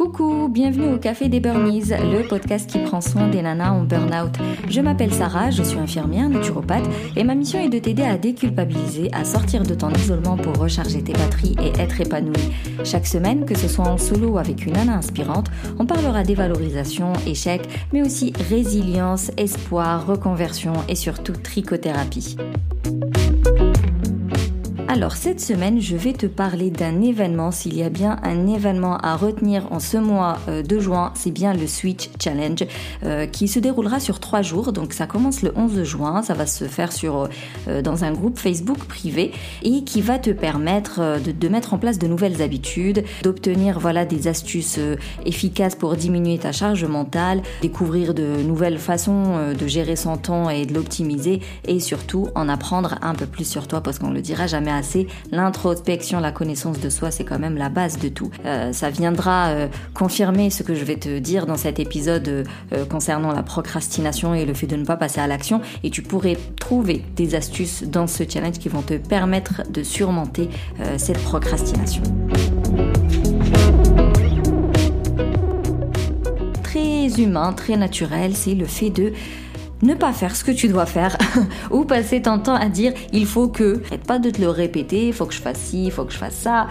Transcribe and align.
Coucou, 0.00 0.48
bienvenue 0.48 0.94
au 0.94 0.96
Café 0.96 1.28
des 1.28 1.40
Burnies, 1.40 1.90
le 1.90 2.26
podcast 2.26 2.70
qui 2.70 2.78
prend 2.78 3.02
soin 3.02 3.28
des 3.28 3.42
nanas 3.42 3.72
en 3.72 3.82
burn-out. 3.82 4.34
Je 4.66 4.80
m'appelle 4.80 5.12
Sarah, 5.12 5.50
je 5.50 5.62
suis 5.62 5.78
infirmière 5.78 6.30
naturopathe 6.30 6.88
et 7.16 7.22
ma 7.22 7.34
mission 7.34 7.60
est 7.60 7.68
de 7.68 7.78
t'aider 7.78 8.04
à 8.04 8.16
déculpabiliser, 8.16 9.10
à 9.12 9.24
sortir 9.24 9.62
de 9.62 9.74
ton 9.74 9.90
isolement 9.90 10.38
pour 10.38 10.56
recharger 10.56 11.04
tes 11.04 11.12
batteries 11.12 11.54
et 11.62 11.78
être 11.78 12.00
épanouie. 12.00 12.32
Chaque 12.82 13.06
semaine, 13.06 13.44
que 13.44 13.58
ce 13.58 13.68
soit 13.68 13.88
en 13.88 13.98
solo 13.98 14.28
ou 14.28 14.38
avec 14.38 14.64
une 14.64 14.72
nana 14.72 14.96
inspirante, 14.96 15.50
on 15.78 15.84
parlera 15.84 16.22
dévalorisation, 16.22 17.12
échec, 17.26 17.60
mais 17.92 18.00
aussi 18.00 18.32
résilience, 18.48 19.30
espoir, 19.36 20.06
reconversion 20.06 20.72
et 20.88 20.94
surtout 20.94 21.34
trichothérapie. 21.34 22.38
Alors 24.92 25.12
cette 25.12 25.40
semaine, 25.40 25.80
je 25.80 25.96
vais 25.96 26.14
te 26.14 26.26
parler 26.26 26.68
d'un 26.68 27.00
événement. 27.00 27.52
S'il 27.52 27.76
y 27.76 27.84
a 27.84 27.88
bien 27.88 28.18
un 28.24 28.48
événement 28.48 28.96
à 28.96 29.14
retenir 29.14 29.68
en 29.70 29.78
ce 29.78 29.96
mois 29.96 30.38
euh, 30.48 30.64
de 30.64 30.80
juin, 30.80 31.12
c'est 31.14 31.30
bien 31.30 31.54
le 31.54 31.68
Switch 31.68 32.10
Challenge 32.20 32.64
euh, 33.04 33.26
qui 33.26 33.46
se 33.46 33.60
déroulera 33.60 34.00
sur 34.00 34.18
trois 34.18 34.42
jours. 34.42 34.72
Donc 34.72 34.92
ça 34.92 35.06
commence 35.06 35.42
le 35.42 35.52
11 35.54 35.84
juin, 35.84 36.22
ça 36.24 36.34
va 36.34 36.44
se 36.44 36.64
faire 36.64 36.90
sur 36.90 37.28
euh, 37.68 37.82
dans 37.82 38.02
un 38.02 38.10
groupe 38.10 38.36
Facebook 38.36 38.78
privé 38.78 39.30
et 39.62 39.84
qui 39.84 40.00
va 40.00 40.18
te 40.18 40.30
permettre 40.30 41.20
de, 41.24 41.30
de 41.30 41.48
mettre 41.48 41.72
en 41.72 41.78
place 41.78 42.00
de 42.00 42.08
nouvelles 42.08 42.42
habitudes, 42.42 43.04
d'obtenir 43.22 43.78
voilà 43.78 44.04
des 44.04 44.26
astuces 44.26 44.80
efficaces 45.24 45.76
pour 45.76 45.94
diminuer 45.94 46.38
ta 46.38 46.50
charge 46.50 46.84
mentale, 46.84 47.42
découvrir 47.62 48.12
de 48.12 48.42
nouvelles 48.42 48.78
façons 48.78 49.54
de 49.56 49.66
gérer 49.68 49.94
son 49.94 50.16
temps 50.16 50.50
et 50.50 50.66
de 50.66 50.74
l'optimiser 50.74 51.38
et 51.68 51.78
surtout 51.78 52.26
en 52.34 52.48
apprendre 52.48 52.96
un 53.02 53.14
peu 53.14 53.26
plus 53.26 53.44
sur 53.44 53.68
toi 53.68 53.82
parce 53.82 54.00
qu'on 54.00 54.10
le 54.10 54.20
dira 54.20 54.48
jamais 54.48 54.80
L'introspection, 55.30 56.20
la 56.20 56.32
connaissance 56.32 56.80
de 56.80 56.90
soi, 56.90 57.10
c'est 57.10 57.24
quand 57.24 57.38
même 57.38 57.56
la 57.56 57.68
base 57.68 57.98
de 57.98 58.08
tout. 58.08 58.30
Euh, 58.44 58.72
ça 58.72 58.90
viendra 58.90 59.48
euh, 59.48 59.68
confirmer 59.94 60.50
ce 60.50 60.62
que 60.62 60.74
je 60.74 60.84
vais 60.84 60.96
te 60.96 61.18
dire 61.18 61.46
dans 61.46 61.56
cet 61.56 61.78
épisode 61.78 62.46
euh, 62.72 62.84
concernant 62.84 63.32
la 63.32 63.42
procrastination 63.42 64.34
et 64.34 64.44
le 64.44 64.54
fait 64.54 64.66
de 64.66 64.76
ne 64.76 64.84
pas 64.84 64.96
passer 64.96 65.20
à 65.20 65.26
l'action. 65.26 65.60
Et 65.82 65.90
tu 65.90 66.02
pourrais 66.02 66.36
trouver 66.58 67.04
des 67.16 67.34
astuces 67.34 67.84
dans 67.84 68.06
ce 68.06 68.24
challenge 68.28 68.58
qui 68.58 68.68
vont 68.68 68.82
te 68.82 68.94
permettre 68.94 69.62
de 69.70 69.82
surmonter 69.82 70.48
cette 70.96 71.22
procrastination. 71.22 72.02
Très 76.62 77.20
humain, 77.20 77.52
très 77.52 77.76
naturel, 77.76 78.34
c'est 78.34 78.54
le 78.54 78.66
fait 78.66 78.90
de 78.90 79.12
ne 79.82 79.94
pas 79.94 80.12
faire 80.12 80.36
ce 80.36 80.44
que 80.44 80.50
tu 80.50 80.68
dois 80.68 80.86
faire 80.86 81.16
ou 81.70 81.84
passer 81.84 82.22
ton 82.22 82.38
temps 82.38 82.54
à 82.54 82.68
dire 82.68 82.92
il 83.12 83.26
faut 83.26 83.48
que. 83.48 83.80
Arrête 83.86 84.04
pas 84.04 84.18
de 84.18 84.30
te 84.30 84.40
le 84.40 84.48
répéter, 84.48 85.08
il 85.08 85.12
faut 85.12 85.26
que 85.26 85.34
je 85.34 85.40
fasse 85.40 85.58
ci, 85.58 85.86
il 85.86 85.90
faut 85.90 86.04
que 86.04 86.12
je 86.12 86.18
fasse 86.18 86.34
ça. 86.34 86.68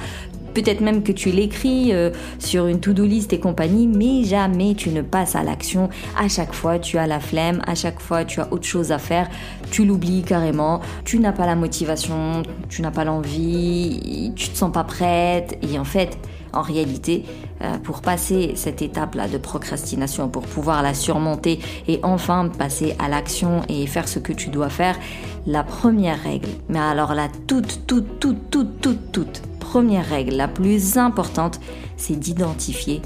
Peut-être 0.54 0.82
même 0.82 1.04
que 1.04 1.12
tu 1.12 1.30
l'écris 1.30 1.94
euh, 1.94 2.10
sur 2.40 2.66
une 2.68 2.80
to-do 2.80 3.06
list 3.06 3.32
et 3.34 3.40
compagnie, 3.40 3.88
mais 3.88 4.24
jamais 4.24 4.74
tu 4.74 4.90
ne 4.90 5.02
passes 5.02 5.36
à 5.36 5.44
l'action. 5.44 5.90
À 6.18 6.28
chaque 6.28 6.54
fois, 6.54 6.80
tu 6.80 6.98
as 6.98 7.06
la 7.06 7.20
flemme, 7.20 7.62
à 7.68 7.76
chaque 7.76 8.00
fois, 8.00 8.26
tu 8.26 8.42
as 8.42 8.52
autre 8.52 8.66
chose 8.66 8.92
à 8.92 8.98
faire, 8.98 9.30
tu 9.70 9.86
l'oublies 9.86 10.24
carrément, 10.24 10.82
tu 11.06 11.20
n'as 11.20 11.34
pas 11.34 11.46
la 11.46 11.56
motivation, 11.56 12.42
tu 12.68 12.82
n'as 12.82 12.92
pas 12.92 13.06
l'envie, 13.06 14.34
tu 14.36 14.50
te 14.50 14.58
sens 14.58 14.72
pas 14.72 14.84
prête, 14.84 15.58
et 15.62 15.78
en 15.78 15.86
fait, 15.86 16.18
en 16.54 16.62
réalité, 16.62 17.26
euh, 17.62 17.78
pour 17.78 18.02
passer 18.02 18.54
cette 18.56 18.82
étape-là 18.82 19.28
de 19.28 19.38
procrastination, 19.38 20.30
pour 20.30 20.44
pouvoir 20.44 20.82
la 20.84 20.94
surmonter 20.94 21.60
et 21.88 22.00
enfin 22.04 22.50
passer 22.50 22.96
à 23.00 23.10
l'action 23.10 23.62
et 23.70 23.86
faire 23.88 24.08
ce 24.08 24.20
que 24.20 24.34
tu 24.34 24.50
dois 24.50 24.70
faire, 24.70 24.98
la 25.48 25.64
première 25.64 26.22
règle, 26.22 26.50
mais 26.68 26.80
alors 26.80 27.14
la 27.14 27.28
toute, 27.48 27.88
toute, 27.88 28.20
toute, 28.20 28.50
toute, 28.50 28.82
toute, 28.82 29.12
toute 29.12 29.42
première 29.60 30.08
règle, 30.08 30.36
la 30.36 30.48
plus 30.48 30.98
importante, 30.98 31.60
c'est 31.96 32.18
d'identifier 32.18 33.02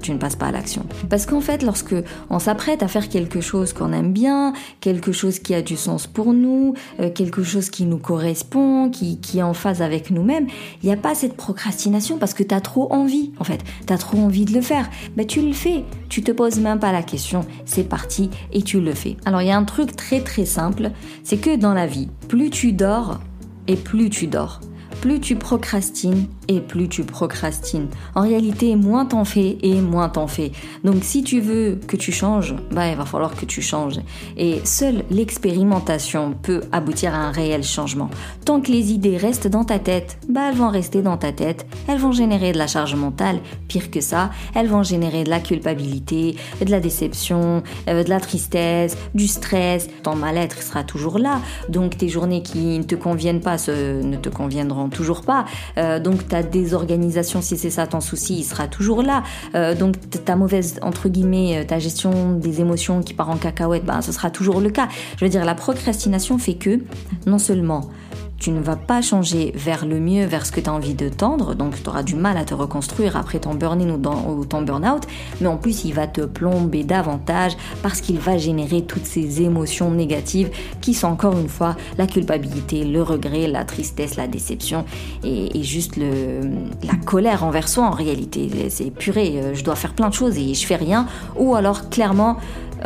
tu 0.00 0.12
ne 0.12 0.18
passes 0.18 0.36
pas 0.36 0.46
à 0.46 0.52
l'action 0.52 0.86
Parce 1.10 1.26
qu'en 1.26 1.40
fait, 1.40 1.62
lorsque 1.62 1.94
on 2.30 2.38
s'apprête 2.38 2.82
à 2.82 2.88
faire 2.88 3.08
quelque 3.08 3.40
chose 3.40 3.72
qu'on 3.72 3.92
aime 3.92 4.12
bien, 4.12 4.52
quelque 4.80 5.12
chose 5.12 5.38
qui 5.38 5.54
a 5.54 5.62
du 5.62 5.76
sens 5.76 6.06
pour 6.06 6.32
nous, 6.32 6.74
euh, 7.00 7.10
quelque 7.10 7.42
chose 7.42 7.70
qui 7.70 7.84
nous 7.84 7.98
correspond, 7.98 8.90
qui, 8.90 9.18
qui 9.20 9.38
est 9.38 9.42
en 9.42 9.54
phase 9.54 9.82
avec 9.82 10.10
nous-mêmes, 10.10 10.46
il 10.82 10.86
n'y 10.86 10.92
a 10.92 10.96
pas 10.96 11.14
cette 11.14 11.36
procrastination 11.36 12.18
parce 12.18 12.34
que 12.34 12.42
tu 12.42 12.54
as 12.54 12.60
trop 12.60 12.92
envie, 12.92 13.32
en 13.38 13.44
fait. 13.44 13.62
Tu 13.86 13.92
as 13.92 13.98
trop 13.98 14.18
envie 14.18 14.44
de 14.44 14.52
le 14.52 14.60
faire. 14.60 14.88
Ben, 15.16 15.26
tu 15.26 15.42
le 15.42 15.52
fais. 15.52 15.84
Tu 16.08 16.22
te 16.22 16.32
poses 16.32 16.60
même 16.60 16.78
pas 16.78 16.92
la 16.92 17.02
question. 17.02 17.44
C'est 17.64 17.88
parti 17.88 18.30
et 18.52 18.62
tu 18.62 18.80
le 18.80 18.94
fais. 18.94 19.16
Alors, 19.24 19.42
il 19.42 19.48
y 19.48 19.50
a 19.50 19.56
un 19.56 19.64
truc 19.64 19.96
très 19.96 20.20
très 20.20 20.44
simple, 20.44 20.90
c'est 21.24 21.38
que 21.38 21.56
dans 21.56 21.74
la 21.74 21.86
vie, 21.86 22.08
plus 22.28 22.50
tu 22.50 22.72
dors 22.72 23.20
et 23.66 23.76
plus 23.76 24.10
tu 24.10 24.26
dors 24.26 24.60
plus 25.00 25.20
tu 25.20 25.36
procrastines 25.36 26.26
et 26.48 26.60
plus 26.60 26.88
tu 26.88 27.04
procrastines. 27.04 27.88
En 28.14 28.22
réalité, 28.22 28.76
moins 28.76 29.06
t'en 29.06 29.24
fais 29.24 29.58
et 29.62 29.80
moins 29.80 30.08
t'en 30.08 30.26
fais. 30.26 30.52
Donc 30.84 31.02
si 31.02 31.22
tu 31.22 31.40
veux 31.40 31.78
que 31.86 31.96
tu 31.96 32.12
changes, 32.12 32.54
bah 32.70 32.88
il 32.88 32.96
va 32.96 33.04
falloir 33.04 33.34
que 33.34 33.44
tu 33.44 33.62
changes. 33.62 34.00
Et 34.36 34.60
seule 34.64 35.04
l'expérimentation 35.10 36.34
peut 36.40 36.62
aboutir 36.72 37.14
à 37.14 37.18
un 37.18 37.30
réel 37.30 37.62
changement. 37.62 38.10
Tant 38.44 38.60
que 38.60 38.70
les 38.70 38.92
idées 38.92 39.16
restent 39.16 39.48
dans 39.48 39.64
ta 39.64 39.78
tête, 39.78 40.18
bah 40.28 40.48
elles 40.48 40.56
vont 40.56 40.70
rester 40.70 41.02
dans 41.02 41.16
ta 41.16 41.32
tête. 41.32 41.66
Elles 41.88 41.98
vont 41.98 42.12
générer 42.12 42.52
de 42.52 42.58
la 42.58 42.66
charge 42.66 42.94
mentale. 42.94 43.40
Pire 43.68 43.90
que 43.90 44.00
ça, 44.00 44.30
elles 44.54 44.68
vont 44.68 44.82
générer 44.82 45.24
de 45.24 45.30
la 45.30 45.40
culpabilité, 45.40 46.36
de 46.64 46.70
la 46.70 46.80
déception, 46.80 47.62
euh, 47.88 48.04
de 48.04 48.08
la 48.08 48.20
tristesse, 48.20 48.96
du 49.14 49.26
stress. 49.26 49.88
Ton 50.02 50.16
mal-être 50.16 50.62
sera 50.62 50.84
toujours 50.84 51.18
là. 51.18 51.40
Donc 51.68 51.96
tes 51.96 52.08
journées 52.08 52.42
qui 52.42 52.78
ne 52.78 52.84
te 52.84 52.94
conviennent 52.94 53.40
pas 53.40 53.56
ne 53.68 54.16
te 54.16 54.28
conviendront 54.28 54.85
toujours 54.88 55.22
pas. 55.22 55.44
Euh, 55.78 55.98
donc 56.00 56.28
ta 56.28 56.42
désorganisation, 56.42 57.42
si 57.42 57.56
c'est 57.56 57.70
ça 57.70 57.86
ton 57.86 58.00
souci, 58.00 58.38
il 58.38 58.44
sera 58.44 58.68
toujours 58.68 59.02
là. 59.02 59.22
Euh, 59.54 59.74
donc 59.74 59.94
ta 60.24 60.36
mauvaise, 60.36 60.78
entre 60.82 61.08
guillemets, 61.08 61.58
euh, 61.58 61.64
ta 61.64 61.78
gestion 61.78 62.32
des 62.32 62.60
émotions 62.60 63.02
qui 63.02 63.14
part 63.14 63.30
en 63.30 63.36
cacahuète, 63.36 63.84
ben, 63.84 64.00
ce 64.02 64.12
sera 64.12 64.30
toujours 64.30 64.60
le 64.60 64.70
cas. 64.70 64.88
Je 65.18 65.24
veux 65.24 65.30
dire, 65.30 65.44
la 65.44 65.54
procrastination 65.54 66.38
fait 66.38 66.54
que, 66.54 66.80
non 67.26 67.38
seulement 67.38 67.90
tu 68.38 68.50
ne 68.50 68.60
vas 68.60 68.76
pas 68.76 69.02
changer 69.02 69.52
vers 69.54 69.86
le 69.86 69.98
mieux, 69.98 70.24
vers 70.24 70.44
ce 70.44 70.52
que 70.52 70.60
tu 70.60 70.68
as 70.68 70.72
envie 70.72 70.94
de 70.94 71.08
tendre, 71.08 71.54
donc 71.54 71.82
tu 71.82 71.88
auras 71.88 72.02
du 72.02 72.14
mal 72.14 72.36
à 72.36 72.44
te 72.44 72.54
reconstruire 72.54 73.16
après 73.16 73.38
ton 73.38 73.54
burn-in 73.54 73.90
ou, 73.90 74.44
ton 74.44 74.62
burn-out, 74.62 75.02
mais 75.40 75.46
en 75.46 75.56
plus 75.56 75.84
il 75.84 75.94
va 75.94 76.06
te 76.06 76.20
plomber 76.20 76.84
davantage 76.84 77.56
parce 77.82 78.00
qu'il 78.00 78.18
va 78.18 78.36
générer 78.36 78.82
toutes 78.82 79.06
ces 79.06 79.42
émotions 79.42 79.90
négatives 79.90 80.50
qui 80.80 80.94
sont 80.94 81.08
encore 81.08 81.38
une 81.38 81.48
fois 81.48 81.76
la 81.98 82.06
culpabilité, 82.06 82.84
le 82.84 83.02
regret, 83.02 83.46
la 83.46 83.64
tristesse, 83.64 84.16
la 84.16 84.26
déception 84.26 84.84
et, 85.24 85.62
juste 85.62 85.96
le, 85.96 86.42
la 86.84 86.94
colère 87.04 87.42
envers 87.42 87.68
soi 87.68 87.84
en 87.84 87.90
réalité. 87.90 88.48
C'est 88.68 88.90
purée, 88.90 89.40
euh, 89.40 89.54
je 89.54 89.64
dois 89.64 89.74
faire 89.74 89.94
plein 89.94 90.08
de 90.08 90.14
choses 90.14 90.36
et 90.38 90.54
je 90.54 90.66
fais 90.66 90.76
rien, 90.76 91.06
ou 91.36 91.54
alors 91.54 91.88
clairement 91.88 92.36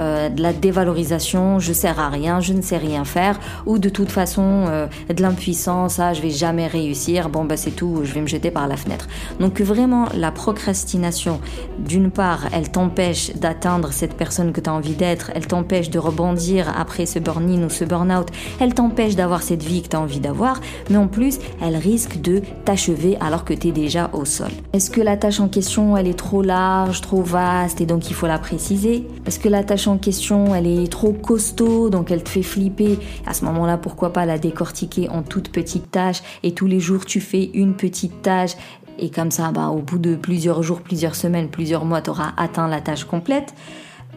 euh, 0.00 0.28
de 0.28 0.42
la 0.42 0.52
dévalorisation, 0.52 1.58
je 1.58 1.72
sers 1.72 1.98
à 2.00 2.08
rien, 2.08 2.40
je 2.40 2.52
ne 2.52 2.62
sais 2.62 2.78
rien 2.78 3.04
faire, 3.04 3.38
ou 3.66 3.78
de 3.78 3.88
toute 3.88 4.10
façon 4.10 4.64
euh, 4.68 4.86
de 5.14 5.22
l'impuissance, 5.22 5.98
ah 5.98 6.14
je 6.14 6.22
vais 6.22 6.30
jamais 6.30 6.66
réussir, 6.66 7.28
bon 7.28 7.44
bah 7.44 7.56
c'est 7.56 7.70
tout, 7.70 8.00
je 8.04 8.12
vais 8.14 8.20
me 8.20 8.26
jeter 8.26 8.50
par 8.50 8.66
la 8.66 8.76
fenêtre. 8.76 9.08
Donc 9.38 9.60
vraiment 9.60 10.06
la 10.14 10.32
procrastination, 10.32 11.40
d'une 11.78 12.10
part, 12.10 12.46
elle 12.52 12.70
t'empêche 12.70 13.34
d'atteindre 13.36 13.92
cette 13.92 14.14
personne 14.14 14.52
que 14.52 14.60
tu 14.60 14.70
as 14.70 14.72
envie 14.72 14.94
d'être, 14.94 15.30
elle 15.34 15.46
t'empêche 15.46 15.90
de 15.90 15.98
rebondir 15.98 16.72
après 16.78 17.06
ce 17.06 17.18
burn-in 17.18 17.64
ou 17.64 17.70
ce 17.70 17.84
burn-out, 17.84 18.28
elle 18.60 18.74
t'empêche 18.74 19.16
d'avoir 19.16 19.42
cette 19.42 19.62
vie 19.62 19.82
que 19.82 19.88
tu 19.88 19.96
as 19.96 20.00
envie 20.00 20.20
d'avoir, 20.20 20.60
mais 20.88 20.96
en 20.96 21.08
plus 21.08 21.38
elle 21.62 21.76
risque 21.76 22.20
de 22.20 22.42
t'achever 22.64 23.16
alors 23.20 23.44
que 23.44 23.54
tu 23.54 23.68
es 23.68 23.72
déjà 23.72 24.10
au 24.12 24.24
sol. 24.24 24.50
Est-ce 24.72 24.90
que 24.90 25.00
la 25.00 25.16
tâche 25.16 25.40
en 25.40 25.48
question 25.48 25.96
elle 25.96 26.08
est 26.08 26.18
trop 26.18 26.42
large, 26.42 27.00
trop 27.00 27.22
vaste 27.22 27.80
et 27.80 27.86
donc 27.86 28.08
il 28.08 28.14
faut 28.14 28.26
la 28.26 28.38
préciser? 28.38 29.06
Est-ce 29.26 29.38
que 29.38 29.48
la 29.48 29.62
tâche 29.64 29.88
question, 29.98 30.54
elle 30.54 30.66
est 30.66 30.90
trop 30.90 31.12
costaud, 31.12 31.90
donc 31.90 32.10
elle 32.10 32.22
te 32.22 32.28
fait 32.28 32.42
flipper. 32.42 32.98
À 33.26 33.34
ce 33.34 33.44
moment-là, 33.44 33.76
pourquoi 33.78 34.12
pas 34.12 34.26
la 34.26 34.38
décortiquer 34.38 35.08
en 35.08 35.22
toutes 35.22 35.50
petites 35.50 35.90
tâches 35.90 36.22
et 36.42 36.52
tous 36.52 36.66
les 36.66 36.80
jours 36.80 37.04
tu 37.04 37.20
fais 37.20 37.50
une 37.54 37.74
petite 37.74 38.22
tâche 38.22 38.56
et 38.98 39.10
comme 39.10 39.30
ça, 39.30 39.50
bah, 39.50 39.68
au 39.68 39.78
bout 39.78 39.98
de 39.98 40.14
plusieurs 40.14 40.62
jours, 40.62 40.82
plusieurs 40.82 41.14
semaines, 41.14 41.48
plusieurs 41.48 41.86
mois, 41.86 42.02
tu 42.02 42.10
auras 42.10 42.32
atteint 42.36 42.68
la 42.68 42.82
tâche 42.82 43.04
complète. 43.04 43.54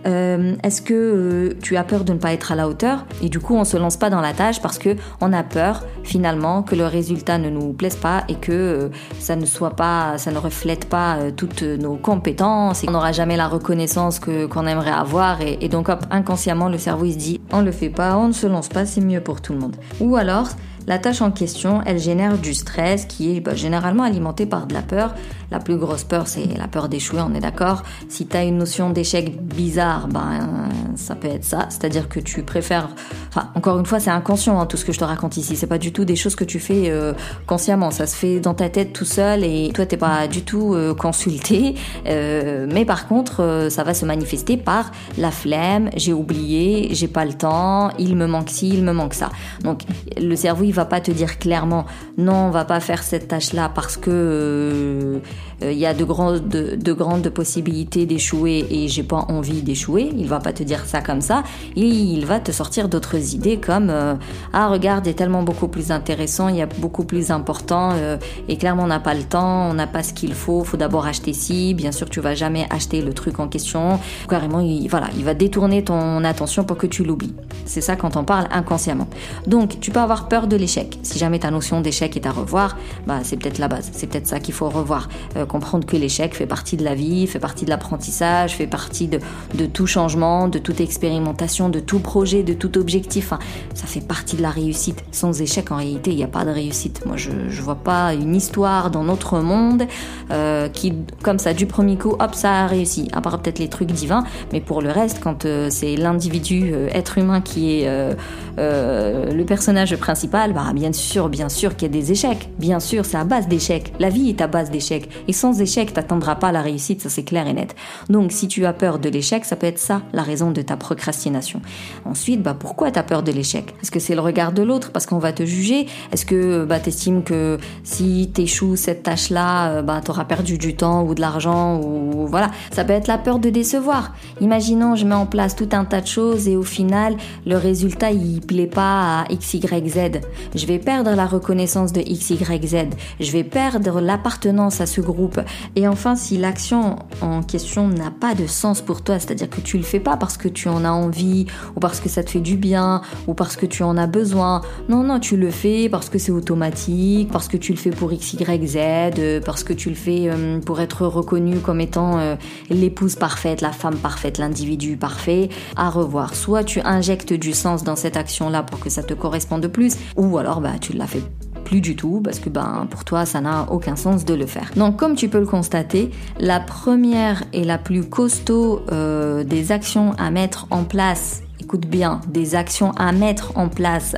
Euh, 0.05 0.55
est-ce 0.63 0.81
que 0.81 0.93
euh, 0.93 1.53
tu 1.61 1.77
as 1.77 1.83
peur 1.83 2.03
de 2.03 2.13
ne 2.13 2.17
pas 2.17 2.33
être 2.33 2.51
à 2.51 2.55
la 2.55 2.67
hauteur? 2.67 3.05
Et 3.21 3.29
du 3.29 3.39
coup 3.39 3.55
on 3.55 3.63
se 3.63 3.77
lance 3.77 3.97
pas 3.97 4.09
dans 4.09 4.21
la 4.21 4.33
tâche 4.33 4.61
parce 4.61 4.77
que 4.77 4.95
on 5.21 5.33
a 5.33 5.43
peur 5.43 5.83
finalement 6.03 6.63
que 6.63 6.75
le 6.75 6.85
résultat 6.85 7.37
ne 7.37 7.49
nous 7.49 7.73
plaise 7.73 7.95
pas 7.95 8.23
et 8.27 8.35
que 8.35 8.51
euh, 8.51 8.89
ça 9.19 9.35
ne 9.35 9.45
soit 9.45 9.75
pas, 9.75 10.17
ça 10.17 10.31
ne 10.31 10.37
reflète 10.37 10.85
pas 10.89 11.17
toutes 11.35 11.63
nos 11.63 11.95
compétences 11.95 12.83
et 12.83 12.87
qu'on 12.87 12.93
n'aura 12.93 13.11
jamais 13.11 13.37
la 13.37 13.47
reconnaissance 13.47 14.19
que 14.19 14.45
qu'on 14.45 14.67
aimerait 14.67 14.91
avoir 14.91 15.41
et, 15.41 15.69
donc 15.69 15.89
hop 15.89 16.05
inconsciemment 16.11 16.69
le 16.69 16.77
cerveau 16.77 17.05
il 17.05 17.13
se 17.13 17.17
dit 17.17 17.41
on 17.51 17.61
le 17.61 17.71
fait 17.71 17.89
pas, 17.89 18.17
on 18.17 18.27
ne 18.27 18.33
se 18.33 18.47
lance 18.47 18.69
pas, 18.69 18.85
c'est 18.85 19.01
mieux 19.01 19.21
pour 19.21 19.41
tout 19.41 19.53
le 19.53 19.59
monde. 19.59 19.75
Ou 19.99 20.15
alors 20.15 20.49
La 20.85 20.99
tâche 20.99 21.21
en 21.21 21.31
question, 21.31 21.81
elle 21.85 21.99
génère 21.99 22.37
du 22.37 22.53
stress 22.53 23.05
qui 23.05 23.35
est 23.35 23.39
bah, 23.39 23.55
généralement 23.55 24.03
alimenté 24.03 24.45
par 24.45 24.67
de 24.67 24.73
la 24.73 24.81
peur. 24.81 25.13
La 25.49 25.59
plus 25.59 25.77
grosse 25.77 26.03
peur, 26.03 26.27
c'est 26.27 26.45
la 26.57 26.67
peur 26.67 26.89
d'échouer, 26.89 27.21
on 27.21 27.33
est 27.35 27.39
d'accord. 27.39 27.83
Si 28.09 28.25
tu 28.25 28.35
as 28.35 28.43
une 28.43 28.57
notion 28.57 28.89
d'échec 28.89 29.39
bizarre, 29.41 30.07
ben 30.07 30.69
ça 30.95 31.15
peut 31.15 31.27
être 31.27 31.45
ça. 31.45 31.67
C'est-à-dire 31.69 32.09
que 32.09 32.19
tu 32.19 32.43
préfères... 32.43 32.89
Enfin, 33.29 33.49
encore 33.55 33.79
une 33.79 33.85
fois, 33.85 33.99
c'est 33.99 34.09
inconscient 34.09 34.59
hein, 34.59 34.65
tout 34.65 34.77
ce 34.77 34.85
que 34.85 34.91
je 34.91 34.99
te 34.99 35.03
raconte 35.03 35.37
ici. 35.37 35.55
C'est 35.55 35.67
pas 35.67 35.77
du 35.77 35.91
tout 35.93 36.05
des 36.05 36.15
choses 36.15 36.35
que 36.35 36.43
tu 36.43 36.59
fais 36.59 36.89
euh, 36.89 37.13
consciemment. 37.47 37.91
Ça 37.91 38.07
se 38.07 38.15
fait 38.15 38.39
dans 38.39 38.53
ta 38.53 38.69
tête 38.69 38.93
tout 38.93 39.05
seul 39.05 39.43
et 39.43 39.71
toi, 39.73 39.85
t'es 39.85 39.97
pas 39.97 40.27
du 40.27 40.41
tout 40.43 40.73
euh, 40.73 40.93
consulté. 40.93 41.75
Euh, 42.07 42.67
mais 42.71 42.83
par 42.83 43.07
contre, 43.07 43.67
ça 43.69 43.83
va 43.83 43.93
se 43.93 44.05
manifester 44.05 44.57
par 44.57 44.91
la 45.17 45.31
flemme, 45.31 45.89
j'ai 45.95 46.13
oublié, 46.13 46.89
j'ai 46.91 47.07
pas 47.07 47.25
le 47.25 47.33
temps, 47.33 47.91
il 47.99 48.15
me 48.15 48.27
manque 48.27 48.49
ci, 48.49 48.69
il 48.69 48.83
me 48.83 48.91
manque 48.91 49.13
ça. 49.13 49.29
Donc 49.63 49.81
le 50.19 50.35
cerveau, 50.35 50.63
il 50.63 50.72
va 50.73 50.85
pas 50.85 51.01
te 51.01 51.11
dire 51.11 51.39
clairement 51.39 51.85
non, 52.17 52.47
on 52.47 52.49
va 52.51 52.65
pas 52.65 52.79
faire 52.79 53.03
cette 53.03 53.27
tâche-là 53.27 53.71
parce 53.73 53.97
que 53.97 55.21
euh, 55.63 55.71
il 55.71 55.77
y 55.77 55.85
a 55.85 55.93
de, 55.93 56.03
grandes, 56.03 56.47
de, 56.47 57.29
possibilités 57.29 58.05
d'échouer 58.05 58.65
et 58.69 58.87
j'ai 58.87 59.03
pas 59.03 59.25
envie 59.29 59.61
d'échouer. 59.61 60.11
Il 60.15 60.27
va 60.27 60.39
pas 60.39 60.53
te 60.53 60.63
dire 60.63 60.85
ça 60.85 61.01
comme 61.01 61.21
ça. 61.21 61.43
Il 61.75 62.25
va 62.25 62.39
te 62.39 62.51
sortir 62.51 62.89
d'autres 62.89 63.33
idées 63.33 63.57
comme 63.57 63.89
euh, 63.89 64.15
ah 64.51 64.67
regarde, 64.67 65.05
c'est 65.05 65.13
tellement 65.13 65.43
beaucoup 65.43 65.67
plus 65.67 65.91
intéressant, 65.91 66.49
il 66.49 66.57
y 66.57 66.61
a 66.61 66.65
beaucoup 66.65 67.03
plus 67.03 67.31
important 67.31 67.91
euh, 67.93 68.17
et 68.47 68.57
clairement 68.57 68.83
on 68.83 68.87
n'a 68.87 68.99
pas 68.99 69.13
le 69.13 69.23
temps, 69.23 69.69
on 69.69 69.73
n'a 69.73 69.87
pas 69.87 70.03
ce 70.03 70.13
qu'il 70.13 70.33
faut. 70.33 70.63
Faut 70.63 70.77
d'abord 70.77 71.05
acheter 71.05 71.33
ci. 71.33 71.73
Bien 71.73 71.91
sûr, 71.91 72.09
tu 72.09 72.19
vas 72.19 72.35
jamais 72.35 72.67
acheter 72.69 73.01
le 73.01 73.13
truc 73.13 73.39
en 73.39 73.47
question. 73.47 73.99
Carrément, 74.29 74.59
il, 74.59 74.87
voilà, 74.87 75.07
il 75.17 75.23
va 75.23 75.33
détourner 75.33 75.83
ton 75.83 76.23
attention 76.23 76.63
pour 76.63 76.77
que 76.77 76.87
tu 76.87 77.03
l'oublies. 77.03 77.33
C'est 77.65 77.81
ça 77.81 77.95
quand 77.95 78.17
on 78.17 78.23
parle 78.23 78.47
inconsciemment. 78.51 79.07
Donc, 79.47 79.79
tu 79.79 79.91
peux 79.91 79.99
avoir 79.99 80.27
peur 80.27 80.47
de 80.47 80.55
Si 80.67 81.19
jamais 81.19 81.39
ta 81.39 81.51
notion 81.51 81.81
d'échec 81.81 82.15
est 82.15 82.25
à 82.25 82.31
revoir, 82.31 82.77
bah, 83.07 83.19
c'est 83.23 83.37
peut-être 83.37 83.57
la 83.57 83.67
base. 83.67 83.89
C'est 83.93 84.07
peut-être 84.07 84.27
ça 84.27 84.39
qu'il 84.39 84.53
faut 84.53 84.69
revoir. 84.69 85.09
Euh, 85.35 85.45
comprendre 85.45 85.85
que 85.85 85.97
l'échec 85.97 86.33
fait 86.35 86.45
partie 86.45 86.77
de 86.77 86.83
la 86.83 86.95
vie, 86.95 87.27
fait 87.27 87.39
partie 87.39 87.65
de 87.65 87.69
l'apprentissage, 87.69 88.55
fait 88.55 88.67
partie 88.67 89.07
de, 89.07 89.19
tout 89.65 89.87
changement, 89.87 90.47
de 90.47 90.59
toute 90.59 90.81
expérimentation, 90.81 91.69
de 91.69 91.79
tout 91.79 91.99
projet, 91.99 92.43
de 92.43 92.53
tout 92.53 92.77
objectif. 92.77 93.33
ça 93.73 93.87
fait 93.87 94.05
partie 94.05 94.35
de 94.35 94.41
la 94.41 94.49
réussite. 94.49 95.03
Sans 95.11 95.41
échec, 95.41 95.71
en 95.71 95.77
réalité, 95.77 96.11
il 96.11 96.17
n'y 96.17 96.23
a 96.23 96.27
pas 96.27 96.45
de 96.45 96.51
réussite. 96.51 97.05
Moi, 97.05 97.17
je 97.17 97.31
ne 97.31 97.61
vois 97.61 97.75
pas 97.75 98.13
une 98.13 98.35
histoire 98.35 98.91
dans 98.91 99.03
notre 99.03 99.39
monde 99.39 99.83
euh, 100.31 100.69
qui, 100.69 100.93
comme 101.21 101.39
ça, 101.39 101.53
du 101.53 101.65
premier 101.65 101.97
coup, 101.97 102.15
hop, 102.19 102.35
ça 102.35 102.63
a 102.63 102.67
réussi. 102.67 103.07
À 103.13 103.21
part 103.21 103.41
peut-être 103.41 103.59
les 103.59 103.69
trucs 103.69 103.91
divins, 103.91 104.23
mais 104.51 104.61
pour 104.61 104.81
le 104.81 104.91
reste, 104.91 105.19
quand 105.21 105.45
euh, 105.45 105.67
c'est 105.69 105.95
l'individu, 105.95 106.73
être 106.91 107.17
humain 107.17 107.41
qui 107.41 107.81
est 107.81 108.15
le 108.57 109.43
personnage 109.43 109.95
principal, 109.97 110.52
bah, 110.53 110.71
bien 110.73 110.93
sûr, 110.93 111.29
bien 111.29 111.49
sûr 111.49 111.75
qu'il 111.75 111.87
y 111.87 111.91
a 111.97 112.01
des 112.01 112.11
échecs. 112.11 112.49
Bien 112.59 112.79
sûr, 112.79 113.05
c'est 113.05 113.17
à 113.17 113.23
base 113.23 113.47
d'échecs. 113.47 113.93
La 113.99 114.09
vie 114.09 114.29
est 114.29 114.41
à 114.41 114.47
base 114.47 114.69
d'échecs. 114.69 115.09
Et 115.27 115.33
sans 115.33 115.59
échec, 115.61 115.93
t'atteindras 115.93 116.35
pas 116.35 116.51
la 116.51 116.61
réussite, 116.61 117.01
ça 117.01 117.09
c'est 117.09 117.23
clair 117.23 117.47
et 117.47 117.53
net. 117.53 117.75
Donc, 118.09 118.31
si 118.31 118.47
tu 118.47 118.65
as 118.65 118.73
peur 118.73 118.99
de 118.99 119.09
l'échec, 119.09 119.45
ça 119.45 119.55
peut 119.55 119.67
être 119.67 119.79
ça, 119.79 120.01
la 120.13 120.21
raison 120.21 120.51
de 120.51 120.61
ta 120.61 120.77
procrastination. 120.77 121.61
Ensuite, 122.05 122.43
bah, 122.43 122.55
pourquoi 122.57 122.91
t'as 122.91 123.03
peur 123.03 123.23
de 123.23 123.31
l'échec? 123.31 123.73
Est-ce 123.81 123.91
que 123.91 123.99
c'est 123.99 124.15
le 124.15 124.21
regard 124.21 124.51
de 124.51 124.61
l'autre? 124.61 124.91
Parce 124.91 125.05
qu'on 125.05 125.19
va 125.19 125.33
te 125.33 125.43
juger 125.43 125.87
Est-ce 126.11 126.25
que, 126.25 126.65
bah, 126.65 126.79
t'estimes 126.79 127.23
que 127.23 127.57
si 127.83 128.29
t'échoues 128.33 128.75
cette 128.75 129.03
tâche-là, 129.03 129.69
euh, 129.69 129.81
bah, 129.81 130.01
t'auras 130.03 130.25
perdu 130.25 130.57
du 130.57 130.75
temps 130.75 131.03
ou 131.03 131.15
de 131.15 131.21
l'argent 131.21 131.79
ou 131.81 132.27
voilà. 132.27 132.51
Ça 132.71 132.83
peut 132.83 132.93
être 132.93 133.07
la 133.07 133.17
peur 133.17 133.39
de 133.39 133.49
décevoir. 133.49 134.13
Imaginons, 134.41 134.95
je 134.95 135.05
mets 135.05 135.15
en 135.15 135.25
place 135.25 135.55
tout 135.55 135.69
un 135.71 135.85
tas 135.85 136.01
de 136.01 136.07
choses 136.07 136.47
et 136.47 136.55
au 136.55 136.63
final, 136.63 137.15
le 137.45 137.57
résultat, 137.57 138.11
il 138.11 138.41
plaît 138.41 138.67
pas 138.67 139.21
à 139.21 139.25
X, 139.31 139.55
Y, 139.55 139.89
Z. 139.89 140.21
Je 140.55 140.65
vais 140.65 140.79
perdre 140.79 141.11
la 141.11 141.25
reconnaissance 141.25 141.93
de 141.93 142.01
X, 142.01 142.31
Y, 142.31 142.65
Z. 142.65 142.75
Je 143.19 143.31
vais 143.31 143.43
perdre 143.43 144.01
l'appartenance 144.01 144.81
à 144.81 144.85
ce 144.85 145.01
groupe. 145.01 145.39
Et 145.75 145.87
enfin, 145.87 146.15
si 146.15 146.37
l'action 146.37 146.97
en 147.21 147.41
question 147.41 147.87
n'a 147.87 148.11
pas 148.11 148.35
de 148.35 148.47
sens 148.47 148.81
pour 148.81 149.01
toi, 149.01 149.19
c'est-à-dire 149.19 149.49
que 149.49 149.61
tu 149.61 149.77
le 149.77 149.83
fais 149.83 149.99
pas 149.99 150.17
parce 150.17 150.37
que 150.37 150.47
tu 150.47 150.67
en 150.69 150.85
as 150.85 150.91
envie, 150.91 151.45
ou 151.75 151.79
parce 151.79 151.99
que 151.99 152.09
ça 152.09 152.23
te 152.23 152.29
fait 152.29 152.39
du 152.39 152.57
bien, 152.57 153.01
ou 153.27 153.33
parce 153.33 153.55
que 153.55 153.65
tu 153.65 153.83
en 153.83 153.97
as 153.97 154.07
besoin. 154.07 154.61
Non, 154.89 155.03
non, 155.03 155.19
tu 155.19 155.37
le 155.37 155.51
fais 155.51 155.89
parce 155.89 156.09
que 156.09 156.17
c'est 156.17 156.31
automatique, 156.31 157.29
parce 157.31 157.47
que 157.47 157.57
tu 157.57 157.71
le 157.71 157.77
fais 157.77 157.91
pour 157.91 158.11
X, 158.13 158.33
Y, 158.33 158.67
Z, 158.67 159.41
parce 159.45 159.63
que 159.63 159.73
tu 159.73 159.89
le 159.89 159.95
fais 159.95 160.29
euh, 160.29 160.59
pour 160.59 160.79
être 160.81 161.05
reconnu 161.05 161.57
comme 161.57 161.81
étant 161.81 162.17
euh, 162.17 162.35
l'épouse 162.69 163.15
parfaite, 163.15 163.61
la 163.61 163.71
femme 163.71 163.97
parfaite, 163.97 164.37
l'individu 164.37 164.97
parfait. 164.97 165.49
À 165.75 165.89
revoir. 165.89 166.35
Soit 166.35 166.63
tu 166.63 166.81
injectes 166.81 167.33
du 167.33 167.53
sens 167.53 167.83
dans 167.83 167.95
cette 167.95 168.17
action-là 168.17 168.63
pour 168.63 168.79
que 168.79 168.89
ça 168.89 169.03
te 169.03 169.13
corresponde 169.13 169.67
plus, 169.67 169.95
ou 170.15 170.32
alors 170.37 170.61
bah, 170.61 170.73
tu 170.79 170.93
l'as 170.93 171.07
fait 171.07 171.23
plus 171.63 171.81
du 171.81 171.95
tout 171.95 172.21
parce 172.21 172.39
que 172.39 172.49
ben 172.49 172.87
pour 172.89 173.05
toi 173.05 173.25
ça 173.25 173.39
n'a 173.39 173.67
aucun 173.71 173.95
sens 173.95 174.25
de 174.25 174.33
le 174.33 174.45
faire. 174.45 174.71
Donc 174.75 174.97
comme 174.97 175.15
tu 175.15 175.29
peux 175.29 175.39
le 175.39 175.45
constater, 175.45 176.11
la 176.39 176.59
première 176.59 177.43
et 177.53 177.63
la 177.63 177.77
plus 177.77 178.03
costaud 178.03 178.81
euh, 178.91 179.43
des 179.43 179.71
actions 179.71 180.13
à 180.17 180.29
mettre 180.29 180.67
en 180.71 180.83
place 180.83 181.43
écoute 181.63 181.87
bien, 181.87 182.19
des 182.27 182.55
actions 182.55 182.91
à 182.91 183.11
mettre 183.13 183.57
en 183.57 183.69
place 183.69 184.15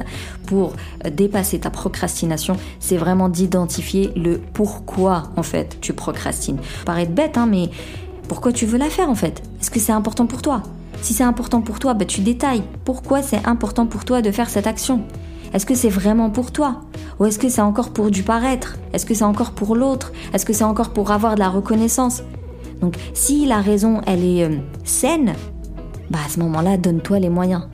pour 0.48 0.74
dépasser 1.10 1.60
ta 1.60 1.70
procrastination, 1.70 2.58
c'est 2.80 2.98
vraiment 2.98 3.30
d'identifier 3.30 4.12
le 4.16 4.40
pourquoi 4.54 5.30
en 5.38 5.44
fait 5.44 5.78
tu 5.80 5.94
procrastines. 5.94 6.58
Ça 6.58 6.86
paraît 6.86 7.06
bête, 7.06 7.38
hein, 7.38 7.48
mais 7.50 7.70
pourquoi 8.28 8.52
tu 8.52 8.66
veux 8.66 8.80
la 8.80 8.90
faire 8.90 9.10
en 9.10 9.16
fait? 9.16 9.44
Est-ce 9.62 9.70
que 9.70 9.80
c'est 9.80 9.92
important 9.92 10.26
pour 10.26 10.42
toi? 10.42 10.64
Si 11.02 11.14
c'est 11.14 11.24
important 11.24 11.62
pour 11.62 11.78
toi, 11.78 11.94
ben, 11.94 12.08
tu 12.08 12.22
détailles. 12.22 12.64
Pourquoi 12.84 13.22
c'est 13.22 13.46
important 13.46 13.86
pour 13.86 14.06
toi 14.06 14.22
de 14.22 14.32
faire 14.32 14.50
cette 14.50 14.66
action? 14.66 15.04
Est-ce 15.56 15.66
que 15.66 15.74
c'est 15.74 15.88
vraiment 15.88 16.30
pour 16.30 16.52
toi? 16.52 16.81
Ou 17.18 17.25
est-ce 17.25 17.40
que 17.40 17.48
c'est 17.48 17.62
encore 17.62 17.92
pour 17.92 18.12
du 18.12 18.24
paraître? 18.24 18.78
Est-ce 18.92 19.06
que 19.06 19.13
c'est 19.13 19.24
encore 19.24 19.52
pour 19.52 19.74
l'autre? 19.74 20.12
Est-ce 20.34 20.46
que 20.46 20.52
c'est 20.52 20.66
encore 20.66 20.90
pour 20.90 21.12
avoir 21.12 21.36
de 21.36 21.40
la 21.40 21.48
reconnaissance? 21.48 22.24
Donc 22.81 22.96
si 23.13 23.46
la 23.46 23.62
raison, 23.62 24.02
elle 24.06 24.25
est 24.25 24.44
euh, 24.44 24.57
saine, 24.84 25.34
bah 26.10 26.19
à 26.25 26.30
ce 26.30 26.42
moment-là, 26.42 26.75
donne-toi 26.75 27.19
les 27.19 27.30
moyens. 27.30 27.69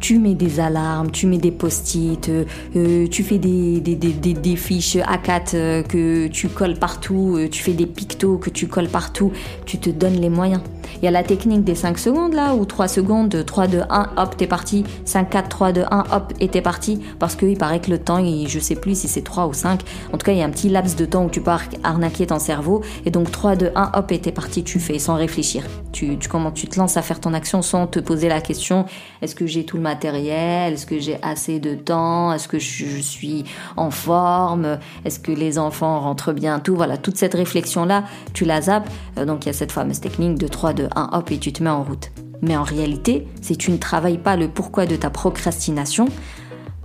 Tu 0.00 0.18
mets 0.18 0.34
des 0.34 0.58
alarmes, 0.58 1.12
tu 1.12 1.28
mets 1.28 1.38
des 1.38 1.52
post-it, 1.52 2.28
euh, 2.28 2.44
euh, 2.74 3.06
tu 3.06 3.22
fais 3.22 3.38
des, 3.38 3.80
des, 3.80 3.94
des, 3.94 4.34
des 4.34 4.56
fiches 4.56 4.96
A4 4.96 5.84
que 5.84 6.26
tu 6.26 6.48
colles 6.48 6.76
partout, 6.76 7.38
tu 7.52 7.62
fais 7.62 7.72
des 7.72 7.86
pictos 7.86 8.36
que 8.36 8.50
tu 8.50 8.66
colles 8.66 8.88
partout, 8.88 9.30
tu 9.64 9.78
te 9.78 9.90
donnes 9.90 10.20
les 10.20 10.28
moyens. 10.28 10.60
Il 10.96 11.04
y 11.04 11.08
a 11.08 11.10
la 11.10 11.22
technique 11.22 11.64
des 11.64 11.74
5 11.74 11.98
secondes 11.98 12.34
là, 12.34 12.54
ou 12.54 12.64
3 12.64 12.88
secondes, 12.88 13.44
3, 13.44 13.66
2, 13.66 13.82
1, 13.88 14.10
hop, 14.16 14.36
t'es 14.36 14.46
parti. 14.46 14.84
5, 15.04 15.30
4, 15.30 15.48
3, 15.48 15.72
2, 15.72 15.84
1, 15.90 16.04
hop, 16.12 16.32
et 16.40 16.48
t'es 16.48 16.62
parti. 16.62 17.00
Parce 17.18 17.36
qu'il 17.36 17.56
paraît 17.56 17.80
que 17.80 17.90
le 17.90 17.98
temps, 17.98 18.22
je 18.46 18.58
sais 18.58 18.76
plus 18.76 18.98
si 18.98 19.08
c'est 19.08 19.22
3 19.22 19.46
ou 19.46 19.52
5. 19.52 19.80
En 20.12 20.18
tout 20.18 20.26
cas, 20.26 20.32
il 20.32 20.38
y 20.38 20.42
a 20.42 20.46
un 20.46 20.50
petit 20.50 20.68
laps 20.68 20.96
de 20.96 21.04
temps 21.04 21.24
où 21.24 21.30
tu 21.30 21.40
peux 21.40 21.50
arnaquer 21.82 22.26
ton 22.26 22.38
cerveau. 22.38 22.82
Et 23.04 23.10
donc 23.10 23.30
3, 23.30 23.56
2, 23.56 23.70
1, 23.74 23.90
hop, 23.94 24.12
et 24.12 24.20
t'es 24.20 24.32
parti, 24.32 24.64
tu 24.64 24.80
fais 24.80 24.98
sans 24.98 25.14
réfléchir. 25.14 25.64
Tu, 25.92 26.18
tu, 26.18 26.28
comment, 26.28 26.50
tu 26.50 26.66
te 26.68 26.78
lances 26.78 26.96
à 26.96 27.02
faire 27.02 27.20
ton 27.20 27.34
action 27.34 27.62
sans 27.62 27.86
te 27.86 28.00
poser 28.00 28.28
la 28.28 28.40
question 28.40 28.86
est-ce 29.22 29.34
que 29.34 29.46
j'ai 29.46 29.64
tout 29.64 29.76
le 29.76 29.82
matériel? 29.82 30.74
Est-ce 30.74 30.86
que 30.86 30.98
j'ai 30.98 31.18
assez 31.22 31.58
de 31.58 31.74
temps? 31.74 32.32
Est-ce 32.32 32.48
que 32.48 32.58
je, 32.58 32.84
je 32.84 33.00
suis 33.00 33.44
en 33.76 33.90
forme? 33.90 34.78
Est-ce 35.04 35.18
que 35.18 35.32
les 35.32 35.58
enfants 35.58 36.00
rentrent 36.00 36.32
bien? 36.32 36.60
Tout, 36.60 36.76
voilà, 36.76 36.96
toute 36.96 37.16
cette 37.16 37.34
réflexion-là, 37.34 38.04
tu 38.34 38.44
la 38.44 38.60
zappes. 38.60 38.88
Euh, 39.18 39.24
donc 39.24 39.44
il 39.44 39.48
y 39.48 39.50
a 39.50 39.52
cette 39.52 39.72
fameuse 39.72 40.00
technique 40.00 40.38
de 40.38 40.48
3, 40.48 40.74
2, 40.76 40.88
un 40.94 41.10
hop 41.12 41.32
et 41.32 41.38
tu 41.38 41.52
te 41.52 41.62
mets 41.62 41.70
en 41.70 41.82
route. 41.82 42.12
Mais 42.42 42.56
en 42.56 42.62
réalité, 42.62 43.26
si 43.40 43.56
tu 43.56 43.70
ne 43.70 43.76
travailles 43.76 44.18
pas 44.18 44.36
le 44.36 44.48
pourquoi 44.48 44.86
de 44.86 44.94
ta 44.94 45.10
procrastination, 45.10 46.08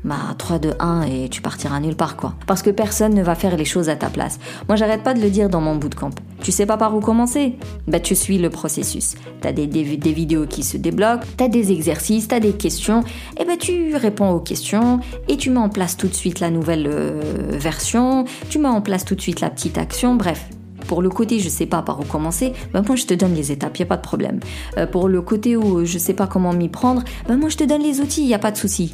bah 0.04 0.16
3, 0.38 0.58
2, 0.60 0.74
1 0.80 1.02
et 1.04 1.30
tu 1.30 1.42
partiras 1.42 1.80
nulle 1.80 1.96
part 1.96 2.16
quoi. 2.16 2.34
Parce 2.48 2.62
que 2.62 2.70
personne 2.70 3.14
ne 3.14 3.22
va 3.22 3.36
faire 3.36 3.56
les 3.56 3.66
choses 3.66 3.90
à 3.90 3.96
ta 3.96 4.10
place. 4.10 4.40
Moi 4.68 4.76
j'arrête 4.76 5.04
pas 5.04 5.14
de 5.14 5.22
le 5.22 5.30
dire 5.30 5.50
dans 5.50 5.62
mon 5.62 5.76
bootcamp. 5.76 6.10
Tu 6.42 6.52
sais 6.52 6.66
pas 6.66 6.78
par 6.78 6.96
où 6.96 7.02
commencer 7.02 7.58
Bah 7.88 8.00
tu 8.00 8.16
suis 8.16 8.40
le 8.40 8.50
processus. 8.50 9.14
T'as 9.42 9.52
des, 9.52 9.68
des, 9.68 9.84
vidéos 9.84 10.48
qui 10.48 10.64
se 10.64 10.78
débloquent, 10.78 11.26
t'as 11.38 11.48
des 11.48 11.72
exercices, 11.72 12.28
t'as 12.28 12.40
des 12.40 12.54
questions, 12.54 13.04
et 13.40 13.46
bah 13.46 13.58
tu 13.60 13.96
réponds 13.96 14.32
aux 14.32 14.40
questions 14.40 15.00
et 15.28 15.38
tu 15.38 15.52
mets 15.52 15.60
en 15.60 15.70
place 15.70 15.98
tout 15.98 16.08
de 16.08 16.14
suite 16.14 16.40
la 16.40 16.50
nouvelle 16.50 16.88
euh, 16.88 17.22
version, 17.52 18.26
tu 18.50 18.58
mets 18.58 18.68
en 18.68 18.82
place 18.82 19.06
tout 19.06 19.16
de 19.16 19.22
suite 19.22 19.42
la 19.42 19.50
petite 19.50 19.78
action, 19.78 20.16
bref, 20.16 20.48
pour 20.92 21.02
le 21.02 21.10
côté 21.10 21.40
je 21.40 21.48
sais 21.48 21.68
pas 21.68 21.82
par 21.82 22.02
où 22.02 22.04
commencer, 22.04 22.52
ben 22.74 22.84
moi 22.86 22.98
je 22.98 23.06
te 23.06 23.14
donne 23.14 23.34
les 23.34 23.54
étapes, 23.54 23.78
y 23.78 23.84
a 23.84 23.86
pas 23.86 23.96
de 23.96 24.02
problème. 24.02 24.42
Euh, 24.78 24.86
pour 24.86 25.08
le 25.08 25.22
côté 25.22 25.56
où 25.56 25.86
je 25.86 25.98
sais 25.98 26.14
pas 26.14 26.28
comment 26.28 26.52
m'y 26.52 26.68
prendre, 26.68 27.02
ben 27.30 27.38
moi 27.38 27.48
je 27.48 27.56
te 27.56 27.64
donne 27.64 27.82
les 27.82 28.02
outils, 28.02 28.26
y 28.26 28.34
a 28.34 28.40
pas 28.40 28.52
de 28.52 28.58
souci. 28.58 28.94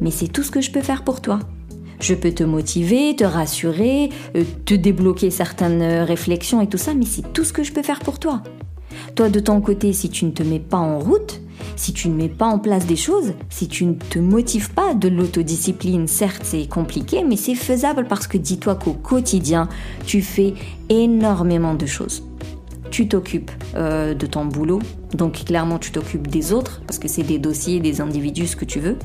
Mais 0.00 0.10
c'est 0.10 0.26
tout 0.26 0.42
ce 0.42 0.50
que 0.50 0.60
je 0.60 0.72
peux 0.72 0.80
faire 0.80 1.04
pour 1.04 1.20
toi. 1.20 1.38
Je 2.00 2.14
peux 2.14 2.32
te 2.32 2.42
motiver, 2.42 3.14
te 3.14 3.22
rassurer, 3.22 4.10
euh, 4.34 4.42
te 4.64 4.74
débloquer 4.74 5.30
certaines 5.30 5.82
euh, 5.82 6.04
réflexions 6.04 6.60
et 6.62 6.66
tout 6.66 6.78
ça, 6.78 6.94
mais 6.94 7.06
c'est 7.06 7.32
tout 7.32 7.44
ce 7.44 7.52
que 7.52 7.62
je 7.62 7.72
peux 7.72 7.84
faire 7.84 8.00
pour 8.00 8.18
toi. 8.18 8.42
Toi 9.14 9.28
de 9.28 9.38
ton 9.38 9.60
côté, 9.60 9.92
si 9.92 10.10
tu 10.10 10.24
ne 10.24 10.32
te 10.32 10.42
mets 10.42 10.58
pas 10.58 10.78
en 10.78 10.98
route, 10.98 11.40
si 11.80 11.94
tu 11.94 12.10
ne 12.10 12.14
mets 12.14 12.28
pas 12.28 12.44
en 12.44 12.58
place 12.58 12.84
des 12.84 12.94
choses, 12.94 13.32
si 13.48 13.66
tu 13.66 13.86
ne 13.86 13.94
te 13.94 14.18
motives 14.18 14.70
pas 14.70 14.92
de 14.92 15.08
l'autodiscipline, 15.08 16.06
certes 16.08 16.42
c'est 16.44 16.68
compliqué, 16.68 17.24
mais 17.24 17.36
c'est 17.36 17.54
faisable 17.54 18.04
parce 18.06 18.26
que 18.26 18.36
dis-toi 18.36 18.74
qu'au 18.74 18.92
quotidien, 18.92 19.66
tu 20.04 20.20
fais 20.20 20.52
énormément 20.90 21.72
de 21.72 21.86
choses. 21.86 22.22
tu 22.90 23.08
t'occupes 23.08 23.52
euh, 23.76 24.12
de 24.12 24.26
ton 24.26 24.44
boulot, 24.44 24.80
donc 25.14 25.44
clairement 25.44 25.78
tu 25.78 25.90
t'occupes 25.90 26.28
des 26.28 26.52
autres, 26.52 26.80
parce 26.86 26.98
que 26.98 27.08
c'est 27.08 27.22
des 27.22 27.38
dossiers, 27.38 27.80
des 27.80 28.00
individus, 28.00 28.48
ce 28.48 28.56
que 28.56 28.64
tu 28.64 28.80
veux. 28.80 28.96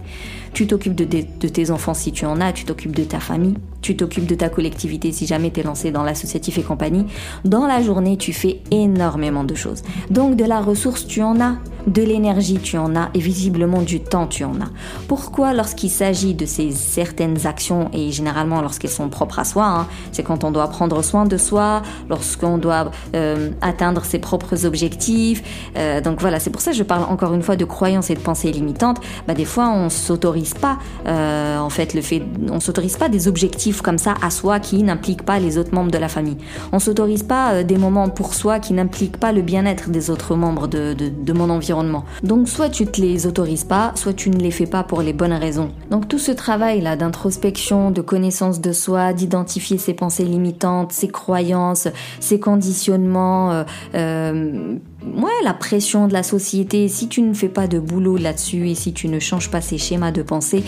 Tu 0.54 0.68
t'occupes 0.68 0.96
de, 0.96 1.04
tes 1.48 1.72
enfants 1.72 1.94
si 1.94 2.12
tu 2.14 2.26
en 2.26 2.40
as, 2.40 2.54
tu 2.54 2.64
t'occupes 2.64 2.96
de 2.96 3.04
ta 3.04 3.20
famille, 3.20 3.56
tu 3.82 3.98
t'occupes 3.98 4.26
de 4.26 4.36
ta 4.36 4.48
collectivité 4.48 5.12
si 5.12 5.28
jamais 5.28 5.52
tu 5.52 5.60
es 5.60 5.64
lancé 5.64 5.92
dans 5.92 6.04
l'associatif 6.04 6.58
et 6.58 6.64
compagnie. 6.64 7.06
Dans 7.44 7.68
la 7.68 7.82
journée, 7.82 8.16
tu 8.16 8.32
fais 8.32 8.62
énormément 8.72 9.44
de 9.44 9.54
choses. 9.54 9.84
Donc 10.10 10.38
de 10.38 10.46
la 10.46 10.62
ressource, 10.62 11.06
tu 11.08 11.22
en 11.22 11.42
as, 11.42 11.58
de 11.88 12.02
l'énergie, 12.02 12.58
tu 12.58 12.78
en 12.78 12.96
as, 12.96 13.10
et 13.14 13.20
visiblement 13.20 13.82
du 13.82 14.00
temps, 14.00 14.28
tu 14.28 14.44
en 14.44 14.56
as. 14.56 14.72
Pourquoi 15.08 15.54
lorsqu'il 15.54 15.90
s'agit 15.90 16.34
de 16.34 16.46
ces 16.46 16.72
certaines 16.72 17.46
actions, 17.46 17.90
et 17.94 18.12
généralement 18.12 18.62
lorsqu'elles 18.62 18.90
sont 18.90 19.10
propres 19.10 19.40
à 19.40 19.44
soi, 19.44 19.66
hein, 19.66 19.88
c'est 20.12 20.24
quand 20.24 20.44
on 20.44 20.52
doit 20.52 20.68
prendre 20.70 21.04
soin 21.04 21.26
de 21.26 21.38
soi, 21.38 21.82
lorsqu'on 22.10 22.58
doit 22.58 22.92
euh, 23.14 23.52
atteindre 23.62 24.06
ses 24.06 24.20
propres 24.20 24.66
objectifs. 24.66 25.44
Euh, 25.78 25.95
donc 26.02 26.22
voilà, 26.22 26.40
c'est 26.40 26.50
pour 26.50 26.62
ça 26.62 26.72
que 26.72 26.78
je 26.78 26.84
parle 26.84 27.04
encore 27.12 27.34
une 27.34 27.42
fois 27.42 27.56
de 27.56 27.66
croyances 27.66 28.10
et 28.10 28.16
de 28.16 28.20
pensées 28.20 28.52
limitantes. 28.52 29.00
Bah, 29.28 29.34
des 29.34 29.46
fois, 29.46 29.70
on 29.70 29.90
s'autorise 29.90 30.54
pas, 30.54 30.78
euh, 31.08 31.58
en 31.58 31.70
fait, 31.70 31.94
le 31.94 32.02
fait, 32.02 32.24
on 32.50 32.60
s'autorise 32.60 32.98
pas 32.98 33.10
des 33.10 33.28
objectifs 33.28 33.82
comme 33.82 33.98
ça 33.98 34.16
à 34.22 34.30
soi 34.30 34.60
qui 34.60 34.84
n'impliquent 34.84 35.24
pas 35.26 35.40
les 35.40 35.58
autres 35.58 35.74
membres 35.74 35.92
de 35.92 35.98
la 35.98 36.10
famille. 36.10 36.38
On 36.72 36.80
s'autorise 36.80 37.24
pas 37.24 37.64
des 37.64 37.78
moments 37.78 38.10
pour 38.10 38.34
soi 38.34 38.60
qui 38.60 38.74
n'impliquent 38.74 39.18
pas 39.18 39.32
le 39.32 39.42
bien-être 39.42 39.90
des 39.90 40.10
autres 40.10 40.36
membres 40.36 40.68
de, 40.68 41.34
mon 41.34 41.50
environnement. 41.50 42.06
Donc 42.24 42.48
soit 42.48 42.70
tu 42.70 42.86
te 42.86 43.02
les 43.02 43.28
autorises 43.28 43.66
pas, 43.66 43.92
soit 43.96 44.14
tu 44.14 44.30
ne 44.30 44.38
les 44.38 44.52
fais 44.52 44.66
pas 44.66 44.84
pour 44.84 45.02
les 45.02 45.14
bonnes 45.14 45.34
raisons. 45.34 45.72
Donc 45.92 46.08
tout 46.08 46.20
ce 46.20 46.32
travail 46.32 46.82
là 46.82 46.96
d'introspection, 46.96 47.92
de 47.92 48.02
connaissance 48.02 48.62
de 48.62 48.72
soi, 48.72 49.14
d'identifier 49.14 49.78
ses 49.78 49.94
pensées 49.94 50.24
limitantes, 50.24 50.92
ses 50.92 51.10
croyances, 51.10 51.88
ses 52.20 52.40
conditionnements, 52.40 53.52
euh, 53.52 53.64
euh, 53.96 54.78
ouais, 55.06 55.44
la 55.44 55.54
pression 55.54 56.08
de 56.08 56.14
la 56.14 56.24
société, 56.24 56.88
si 56.88 57.08
tu 57.08 57.22
ne 57.22 57.34
fais 57.34 57.50
pas 57.50 57.68
de 57.68 57.80
boulot 57.80 58.18
là-dessus 58.18 58.70
et 58.70 58.76
si 58.76 58.94
tu 58.94 59.08
ne 59.08 59.20
changes 59.20 59.50
pas 59.50 59.62
ces 59.62 59.78
schémas 59.78 60.12
de 60.12 60.22
pensée, 60.22 60.64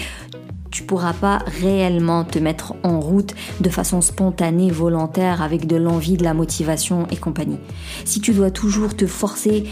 tu 0.72 0.84
pourras 0.84 1.14
pas 1.14 1.40
réellement 1.62 2.24
te 2.24 2.40
mettre 2.40 2.76
en 2.84 3.00
route 3.00 3.34
de 3.62 3.70
façon 3.70 4.02
spontanée, 4.02 4.70
volontaire, 4.70 5.42
avec 5.42 5.66
de 5.66 5.76
l'envie, 5.76 6.18
de 6.18 6.24
la 6.24 6.34
motivation 6.34 7.08
et 7.10 7.18
compagnie. 7.18 7.60
Si 8.06 8.22
tu 8.22 8.34
dois 8.34 8.52
toujours 8.52 8.96
te 8.96 9.08
forcer 9.08 9.66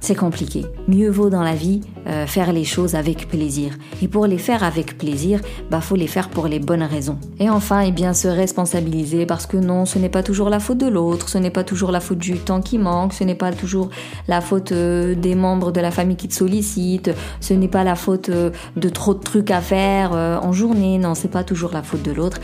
c'est 0.00 0.14
compliqué. 0.14 0.64
Mieux 0.88 1.10
vaut 1.10 1.28
dans 1.28 1.42
la 1.42 1.54
vie 1.54 1.82
euh, 2.06 2.26
faire 2.26 2.52
les 2.54 2.64
choses 2.64 2.94
avec 2.94 3.28
plaisir. 3.28 3.74
Et 4.00 4.08
pour 4.08 4.26
les 4.26 4.38
faire 4.38 4.64
avec 4.64 4.96
plaisir, 4.96 5.40
bah 5.70 5.82
faut 5.82 5.96
les 5.96 6.06
faire 6.06 6.30
pour 6.30 6.48
les 6.48 6.58
bonnes 6.58 6.82
raisons. 6.82 7.18
Et 7.38 7.50
enfin, 7.50 7.80
eh 7.80 7.92
bien 7.92 8.14
se 8.14 8.26
responsabiliser 8.26 9.26
parce 9.26 9.46
que 9.46 9.58
non, 9.58 9.84
ce 9.84 9.98
n'est 9.98 10.08
pas 10.08 10.22
toujours 10.22 10.48
la 10.48 10.58
faute 10.58 10.78
de 10.78 10.88
l'autre, 10.88 11.28
ce 11.28 11.36
n'est 11.36 11.50
pas 11.50 11.64
toujours 11.64 11.92
la 11.92 12.00
faute 12.00 12.18
du 12.18 12.38
temps 12.38 12.62
qui 12.62 12.78
manque, 12.78 13.12
ce 13.12 13.24
n'est 13.24 13.34
pas 13.34 13.52
toujours 13.52 13.90
la 14.26 14.40
faute 14.40 14.72
euh, 14.72 15.14
des 15.14 15.34
membres 15.34 15.70
de 15.70 15.80
la 15.80 15.90
famille 15.90 16.16
qui 16.16 16.28
te 16.28 16.34
sollicitent, 16.34 17.10
ce 17.40 17.52
n'est 17.52 17.68
pas 17.68 17.84
la 17.84 17.94
faute 17.94 18.30
euh, 18.30 18.50
de 18.76 18.88
trop 18.88 19.12
de 19.12 19.20
trucs 19.20 19.50
à 19.50 19.60
faire 19.60 20.12
en 20.12 20.52
journée. 20.52 20.96
Non, 20.96 21.14
c'est 21.14 21.30
pas 21.30 21.44
toujours 21.44 21.72
la 21.72 21.82
faute 21.82 22.02
de 22.02 22.12
l'autre. 22.12 22.38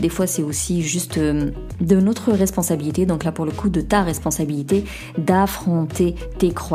des 0.00 0.08
fois, 0.08 0.26
c'est 0.26 0.42
aussi 0.42 0.82
juste 0.82 1.18
de 1.18 2.00
notre 2.00 2.32
responsabilité. 2.32 3.06
Donc 3.06 3.24
là, 3.24 3.32
pour 3.32 3.44
le 3.44 3.50
coup, 3.50 3.68
de 3.68 3.80
ta 3.80 4.02
responsabilité 4.02 4.84
d'affronter 5.18 6.14
tes 6.38 6.50
croyances 6.50 6.67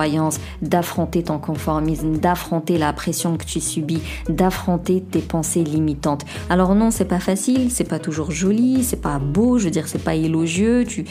d'affronter 0.61 1.23
ton 1.23 1.39
conformisme, 1.39 2.17
d'affronter 2.17 2.77
la 2.77 2.93
pression 2.93 3.37
que 3.37 3.45
tu 3.45 3.59
subis, 3.59 4.01
d'affronter 4.29 5.01
tes 5.01 5.19
pensées 5.19 5.63
limitantes. 5.63 6.25
Alors 6.49 6.75
non, 6.75 6.91
c'est 6.91 7.05
pas 7.05 7.19
facile, 7.19 7.71
c'est 7.71 7.83
pas 7.87 7.99
toujours 7.99 8.31
joli, 8.31 8.83
c'est 8.83 9.01
pas 9.01 9.19
beau, 9.19 9.57
je 9.57 9.65
veux 9.65 9.71
dire, 9.71 9.87
c'est 9.87 10.03
pas 10.03 10.15
élogieux, 10.15 10.85
tu 10.85 11.05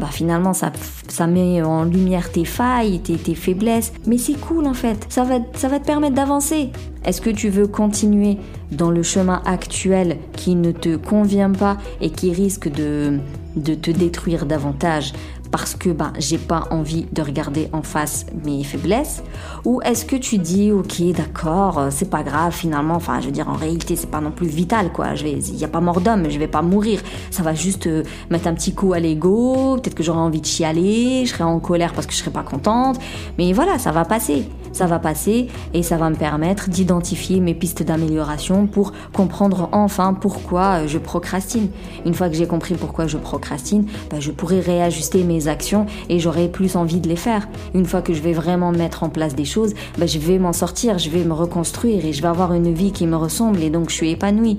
bah 0.00 0.08
finalement 0.10 0.54
ça, 0.54 0.72
ça 1.08 1.26
met 1.26 1.62
en 1.62 1.84
lumière 1.84 2.32
tes 2.32 2.46
failles, 2.46 3.00
tes, 3.00 3.16
tes 3.16 3.34
faiblesses, 3.34 3.92
mais 4.06 4.16
c'est 4.16 4.40
cool 4.40 4.66
en 4.66 4.74
fait, 4.74 5.06
ça 5.10 5.24
va, 5.24 5.36
ça 5.54 5.68
va 5.68 5.78
te 5.78 5.84
permettre 5.84 6.14
d'avancer. 6.14 6.70
Est-ce 7.04 7.20
que 7.20 7.30
tu 7.30 7.48
veux 7.48 7.66
continuer 7.66 8.38
dans 8.70 8.90
le 8.90 9.02
chemin 9.02 9.42
actuel 9.44 10.18
qui 10.34 10.54
ne 10.54 10.72
te 10.72 10.96
convient 10.96 11.50
pas 11.50 11.76
et 12.00 12.10
qui 12.10 12.32
risque 12.32 12.68
de, 12.72 13.18
de 13.56 13.74
te 13.74 13.90
détruire 13.90 14.46
davantage? 14.46 15.12
Parce 15.52 15.74
que 15.76 15.90
bah, 15.90 16.12
j'ai 16.18 16.38
pas 16.38 16.66
envie 16.70 17.06
de 17.12 17.22
regarder 17.22 17.68
en 17.72 17.82
face 17.82 18.26
mes 18.44 18.64
faiblesses? 18.64 19.22
Ou 19.64 19.80
est-ce 19.82 20.04
que 20.04 20.16
tu 20.16 20.38
dis, 20.38 20.72
ok, 20.72 21.12
d'accord, 21.12 21.78
euh, 21.78 21.88
c'est 21.90 22.10
pas 22.10 22.24
grave 22.24 22.52
finalement, 22.52 22.94
enfin, 22.96 23.20
je 23.20 23.26
veux 23.26 23.32
dire, 23.32 23.48
en 23.48 23.54
réalité, 23.54 23.94
c'est 23.94 24.10
pas 24.10 24.20
non 24.20 24.32
plus 24.32 24.48
vital, 24.48 24.90
quoi. 24.92 25.14
Il 25.14 25.38
n'y 25.38 25.64
a 25.64 25.68
pas 25.68 25.80
mort 25.80 26.00
d'homme, 26.00 26.28
je 26.28 26.38
vais 26.38 26.48
pas 26.48 26.62
mourir. 26.62 27.00
Ça 27.30 27.42
va 27.42 27.54
juste 27.54 27.86
euh, 27.86 28.02
mettre 28.30 28.48
un 28.48 28.54
petit 28.54 28.74
coup 28.74 28.94
à 28.94 28.98
l'ego, 28.98 29.76
peut-être 29.76 29.94
que 29.94 30.02
j'aurai 30.02 30.20
envie 30.20 30.40
de 30.40 30.46
chialer, 30.46 31.24
je 31.26 31.30
serai 31.30 31.44
en 31.44 31.60
colère 31.60 31.92
parce 31.92 32.06
que 32.06 32.12
je 32.14 32.18
serai 32.18 32.30
pas 32.30 32.42
contente, 32.42 32.98
mais 33.38 33.52
voilà, 33.52 33.78
ça 33.78 33.92
va 33.92 34.04
passer 34.04 34.48
ça 34.72 34.86
va 34.86 34.98
passer 34.98 35.48
et 35.74 35.82
ça 35.82 35.96
va 35.96 36.10
me 36.10 36.16
permettre 36.16 36.68
d'identifier 36.68 37.40
mes 37.40 37.54
pistes 37.54 37.82
d'amélioration 37.82 38.66
pour 38.66 38.92
comprendre 39.12 39.68
enfin 39.72 40.14
pourquoi 40.14 40.86
je 40.86 40.98
procrastine. 40.98 41.68
Une 42.04 42.14
fois 42.14 42.28
que 42.28 42.36
j'ai 42.36 42.46
compris 42.46 42.74
pourquoi 42.74 43.06
je 43.06 43.16
procrastine, 43.16 43.86
bah, 44.10 44.18
je 44.20 44.30
pourrai 44.30 44.60
réajuster 44.60 45.24
mes 45.24 45.48
actions 45.48 45.86
et 46.08 46.18
j'aurai 46.18 46.48
plus 46.48 46.76
envie 46.76 47.00
de 47.00 47.08
les 47.08 47.16
faire. 47.16 47.48
Une 47.74 47.86
fois 47.86 48.02
que 48.02 48.14
je 48.14 48.22
vais 48.22 48.32
vraiment 48.32 48.72
mettre 48.72 49.02
en 49.02 49.08
place 49.08 49.34
des 49.34 49.44
choses, 49.44 49.74
bah, 49.98 50.06
je 50.06 50.18
vais 50.18 50.38
m'en 50.38 50.52
sortir, 50.52 50.98
je 50.98 51.10
vais 51.10 51.24
me 51.24 51.32
reconstruire 51.32 52.04
et 52.04 52.12
je 52.12 52.22
vais 52.22 52.28
avoir 52.28 52.52
une 52.52 52.72
vie 52.72 52.92
qui 52.92 53.06
me 53.06 53.16
ressemble 53.16 53.62
et 53.62 53.70
donc 53.70 53.90
je 53.90 53.94
suis 53.94 54.10
épanouie. 54.10 54.58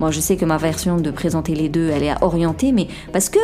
Moi, 0.00 0.10
je 0.10 0.20
sais 0.20 0.36
que 0.36 0.44
ma 0.44 0.56
version 0.56 0.96
de 0.96 1.10
présenter 1.10 1.54
les 1.54 1.68
deux, 1.68 1.88
elle 1.88 2.02
est 2.02 2.14
orientée, 2.22 2.72
mais 2.72 2.88
parce 3.12 3.28
que 3.28 3.38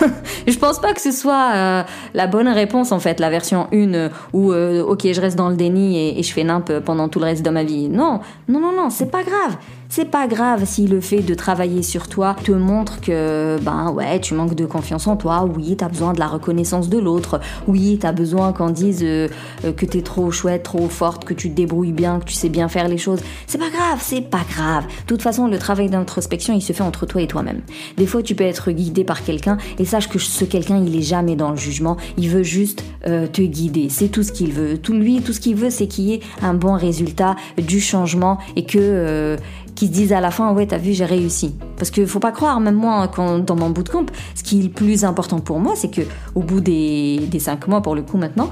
je 0.46 0.58
pense 0.58 0.80
pas 0.80 0.92
que 0.92 1.00
ce 1.00 1.12
soit 1.12 1.52
euh, 1.54 1.82
la 2.14 2.26
bonne 2.26 2.48
réponse 2.48 2.92
en 2.92 2.98
fait, 2.98 3.20
la 3.20 3.30
version 3.30 3.66
1 3.72 4.10
où 4.32 4.52
euh, 4.52 4.82
ok, 4.82 5.06
je 5.12 5.20
reste 5.20 5.36
dans 5.36 5.48
le 5.48 5.56
déni 5.56 5.98
et, 5.98 6.18
et 6.18 6.22
je 6.22 6.32
fais 6.32 6.44
nimp 6.44 6.70
pendant 6.80 7.08
tout 7.08 7.18
le 7.18 7.26
reste 7.26 7.44
de 7.44 7.50
ma 7.50 7.64
vie. 7.64 7.88
Non, 7.88 8.20
non, 8.48 8.60
non, 8.60 8.72
non, 8.72 8.90
c'est 8.90 9.10
pas 9.10 9.22
grave. 9.22 9.56
C'est 9.96 10.06
pas 10.06 10.26
grave 10.26 10.64
si 10.66 10.88
le 10.88 11.00
fait 11.00 11.20
de 11.20 11.34
travailler 11.34 11.84
sur 11.84 12.08
toi 12.08 12.34
te 12.42 12.50
montre 12.50 13.00
que, 13.00 13.58
ben 13.62 13.92
ouais, 13.92 14.18
tu 14.18 14.34
manques 14.34 14.56
de 14.56 14.66
confiance 14.66 15.06
en 15.06 15.14
toi, 15.14 15.44
oui, 15.44 15.76
t'as 15.76 15.88
besoin 15.88 16.12
de 16.12 16.18
la 16.18 16.26
reconnaissance 16.26 16.88
de 16.88 16.98
l'autre, 16.98 17.38
oui, 17.68 17.96
t'as 18.00 18.10
besoin 18.10 18.52
qu'on 18.52 18.70
dise 18.70 19.04
euh, 19.04 19.28
euh, 19.64 19.72
que 19.72 19.86
t'es 19.86 20.02
trop 20.02 20.32
chouette, 20.32 20.64
trop 20.64 20.88
forte, 20.88 21.24
que 21.24 21.32
tu 21.32 21.48
te 21.48 21.54
débrouilles 21.54 21.92
bien, 21.92 22.18
que 22.18 22.24
tu 22.24 22.34
sais 22.34 22.48
bien 22.48 22.66
faire 22.66 22.88
les 22.88 22.98
choses. 22.98 23.20
C'est 23.46 23.58
pas 23.58 23.70
grave, 23.70 24.00
c'est 24.00 24.22
pas 24.22 24.42
grave. 24.50 24.84
De 24.84 25.06
toute 25.06 25.22
façon, 25.22 25.46
le 25.46 25.58
travail 25.60 25.88
d'introspection, 25.88 26.54
il 26.54 26.60
se 26.60 26.72
fait 26.72 26.82
entre 26.82 27.06
toi 27.06 27.22
et 27.22 27.28
toi-même. 27.28 27.60
Des 27.96 28.06
fois, 28.06 28.20
tu 28.20 28.34
peux 28.34 28.42
être 28.42 28.72
guidé 28.72 29.04
par 29.04 29.22
quelqu'un 29.22 29.58
et 29.78 29.84
sache 29.84 30.08
que 30.08 30.18
ce 30.18 30.44
quelqu'un, 30.44 30.82
il 30.84 30.96
est 30.96 31.02
jamais 31.02 31.36
dans 31.36 31.52
le 31.52 31.56
jugement, 31.56 31.98
il 32.16 32.30
veut 32.30 32.42
juste 32.42 32.82
euh, 33.06 33.28
te 33.28 33.42
guider. 33.42 33.90
C'est 33.90 34.08
tout 34.08 34.24
ce 34.24 34.32
qu'il 34.32 34.54
veut. 34.54 34.76
Tout 34.76 34.94
lui, 34.94 35.20
tout 35.20 35.32
ce 35.32 35.38
qu'il 35.38 35.54
veut, 35.54 35.70
c'est 35.70 35.86
qu'il 35.86 36.06
y 36.06 36.14
ait 36.14 36.20
un 36.42 36.54
bon 36.54 36.74
résultat, 36.74 37.36
du 37.58 37.80
changement 37.80 38.38
et 38.56 38.64
que 38.66 39.36
qui 39.74 39.86
se 39.86 39.92
disent 39.92 40.12
à 40.12 40.20
la 40.20 40.30
fin 40.30 40.52
ouais 40.52 40.66
t'as 40.66 40.78
vu 40.78 40.92
j'ai 40.92 41.04
réussi 41.04 41.54
parce 41.76 41.90
que 41.90 42.06
faut 42.06 42.20
pas 42.20 42.32
croire 42.32 42.60
même 42.60 42.76
moi 42.76 43.08
quand 43.08 43.38
dans 43.38 43.56
mon 43.56 43.70
bootcamp 43.70 44.06
ce 44.34 44.42
qui 44.42 44.60
est 44.60 44.62
le 44.64 44.68
plus 44.68 45.04
important 45.04 45.40
pour 45.40 45.58
moi 45.58 45.72
c'est 45.76 45.90
que 45.90 46.02
au 46.34 46.40
bout 46.40 46.60
des, 46.60 47.20
des 47.30 47.38
cinq 47.38 47.68
mois 47.68 47.80
pour 47.80 47.94
le 47.94 48.02
coup 48.02 48.16
maintenant 48.16 48.50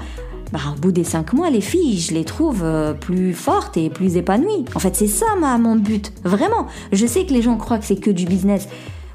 bah, 0.53 0.59
au 0.71 0.79
bout 0.79 0.91
des 0.91 1.03
cinq 1.03 1.33
mois, 1.33 1.49
les 1.49 1.61
filles, 1.61 1.99
je 1.99 2.13
les 2.13 2.25
trouve 2.25 2.61
euh, 2.63 2.93
plus 2.93 3.33
fortes 3.33 3.75
et 3.75 3.89
plus 3.89 4.17
épanouies. 4.17 4.65
En 4.75 4.79
fait, 4.79 4.95
c'est 4.95 5.07
ça 5.07 5.25
ma, 5.39 5.57
mon 5.57 5.75
but. 5.75 6.13
Vraiment. 6.23 6.67
Je 6.91 7.07
sais 7.07 7.25
que 7.25 7.33
les 7.33 7.41
gens 7.41 7.57
croient 7.57 7.79
que 7.79 7.85
c'est 7.85 7.95
que 7.95 8.11
du 8.11 8.25
business. 8.25 8.67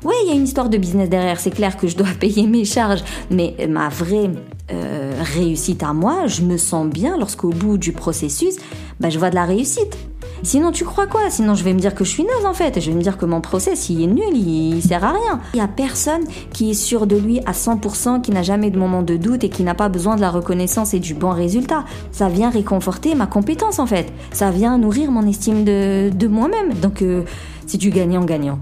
Oui, 0.05 0.15
il 0.25 0.31
y 0.31 0.33
a 0.33 0.35
une 0.35 0.43
histoire 0.43 0.69
de 0.69 0.77
business 0.77 1.09
derrière. 1.09 1.39
C'est 1.39 1.53
clair 1.53 1.77
que 1.77 1.87
je 1.87 1.97
dois 1.97 2.09
payer 2.21 2.49
mes 2.49 2.65
charges. 2.65 3.05
Mais 3.31 3.55
ma 3.69 3.89
vraie 3.89 4.31
euh, 4.73 5.13
réussite 5.37 5.85
à 5.85 5.93
moi, 5.93 6.27
je 6.27 6.43
me 6.43 6.57
sens 6.57 6.89
bien 6.89 7.17
lorsqu'au 7.17 7.51
bout 7.51 7.79
du 7.79 7.93
processus, 7.93 8.57
bah, 8.99 9.09
je 9.09 9.21
vois 9.21 9.31
de 9.31 9.37
la 9.37 9.45
réussite. 9.45 9.97
Sinon, 10.43 10.73
tu 10.73 10.85
crois 10.85 11.07
quoi? 11.07 11.31
Sinon, 11.31 11.55
je 11.55 11.65
vais 11.65 11.73
me 11.73 11.79
dire 11.79 11.95
que 11.95 12.05
je 12.05 12.11
suis 12.11 12.25
naze 12.25 12.47
en 12.47 12.55
fait. 12.55 12.81
Je 12.81 12.91
vais 12.91 12.97
me 12.97 13.03
dire 13.03 13.19
que 13.19 13.27
mon 13.27 13.41
process, 13.41 13.89
il 13.91 14.03
est 14.03 14.07
nul, 14.07 14.37
il, 14.37 14.83
sert 14.83 15.05
à 15.05 15.13
rien. 15.13 15.41
Il 15.55 15.59
y 15.59 15.63
a 15.63 15.69
personne 15.69 16.23
qui 16.53 16.71
est 16.71 16.75
sûr 16.75 17.07
de 17.07 17.17
lui 17.17 17.41
à 17.47 17.53
100%, 17.53 18.21
qui 18.21 18.31
n'a 18.31 18.43
jamais 18.43 18.71
de 18.71 18.79
moment 18.79 19.03
de 19.03 19.17
doute 19.17 19.45
et 19.45 19.49
qui 19.49 19.63
n'a 19.63 19.75
pas 19.75 19.89
besoin 19.89 20.17
de 20.17 20.21
la 20.21 20.31
reconnaissance 20.31 20.95
et 20.95 21.01
du 21.01 21.15
bon 21.15 21.31
résultat. 21.31 21.85
Ça 22.13 22.29
vient 22.29 22.51
réconforter 22.51 23.15
ma 23.15 23.27
compétence 23.27 23.79
en 23.79 23.87
fait. 23.87 24.13
Ça 24.33 24.51
vient 24.51 24.79
nourrir 24.79 25.11
mon 25.11 25.27
estime 25.27 25.65
de, 25.65 26.11
de 26.11 26.27
moi-même. 26.29 26.75
Donc, 26.75 27.03
euh, 27.03 27.23
c'est 27.67 27.79
du 27.79 27.91
gagnant-gagnant. 27.91 28.59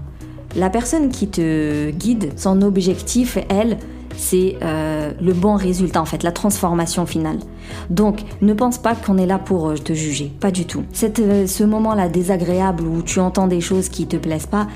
La 0.55 0.69
personne 0.69 1.09
qui 1.09 1.27
te 1.27 1.91
guide, 1.91 2.31
son 2.35 2.61
objectif, 2.61 3.37
elle, 3.49 3.77
c'est 4.17 4.57
euh, 4.63 5.13
le 5.21 5.33
bon 5.33 5.55
résultat 5.55 6.01
en 6.01 6.05
fait, 6.05 6.23
la 6.23 6.31
transformation 6.31 7.05
finale. 7.05 7.37
Donc 7.89 8.21
ne 8.41 8.53
pense 8.53 8.77
pas 8.77 8.95
qu'on 8.95 9.17
est 9.17 9.25
là 9.25 9.39
pour 9.39 9.69
euh, 9.69 9.75
te 9.75 9.93
juger, 9.93 10.31
pas 10.39 10.51
du 10.51 10.65
tout. 10.65 10.83
Euh, 11.19 11.47
ce 11.47 11.63
moment-là 11.63 12.09
désagréable 12.09 12.83
où 12.83 13.01
tu 13.01 13.19
entends 13.19 13.47
des 13.47 13.61
choses 13.61 13.87
qui 13.87 14.07
te 14.07 14.17
plaisent 14.17 14.47
pas, 14.47 14.67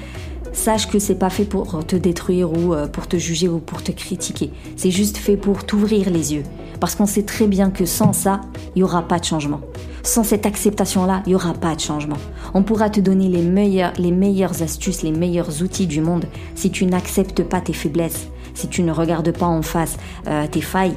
sache 0.54 0.88
que 0.88 1.00
c'est 1.00 1.16
pas 1.16 1.30
fait 1.30 1.46
pour 1.46 1.86
te 1.86 1.96
détruire 1.96 2.52
ou 2.52 2.76
pour 2.92 3.08
te 3.08 3.18
juger 3.18 3.48
ou 3.48 3.60
pour 3.60 3.84
te 3.84 3.92
critiquer. 3.92 4.52
C'est 4.76 4.92
juste 4.92 5.18
fait 5.18 5.38
pour 5.38 5.66
t'ouvrir 5.66 6.10
les 6.10 6.34
yeux. 6.34 6.44
Parce 6.82 6.96
qu'on 6.96 7.06
sait 7.06 7.24
très 7.24 7.48
bien 7.48 7.70
que 7.70 7.86
sans 7.86 8.12
ça, 8.12 8.42
il 8.76 8.80
n'y 8.80 8.84
aura 8.84 9.04
pas 9.04 9.20
de 9.20 9.24
changement. 9.24 9.62
Sans 10.04 10.24
cette 10.24 10.46
acceptation-là, 10.46 11.22
il 11.26 11.30
n'y 11.30 11.36
aura 11.36 11.54
pas 11.54 11.76
de 11.76 11.80
changement. 11.80 12.18
On 12.54 12.64
pourra 12.64 12.90
te 12.90 13.00
donner 13.00 13.30
les 13.30 13.44
meilleures, 13.44 13.94
les 13.98 14.12
meilleures 14.12 14.62
astuces, 14.62 15.04
les 15.04 15.12
meilleurs 15.12 15.62
outils 15.62 15.88
du 15.88 16.02
monde. 16.02 16.26
Si 16.56 16.72
tu 16.72 16.86
n'acceptes 16.86 17.44
pas 17.44 17.62
tes 17.62 17.72
faiblesses, 17.72 18.28
si 18.62 18.68
tu 18.68 18.84
ne 18.84 18.92
regardes 18.92 19.32
pas 19.32 19.48
en 19.48 19.64
face 19.64 19.98
euh, 20.28 20.46
tes 20.48 20.62
failles, 20.62 20.94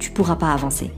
tu 0.00 0.10
pourras 0.10 0.34
pas 0.34 0.52
avancer. 0.52 0.90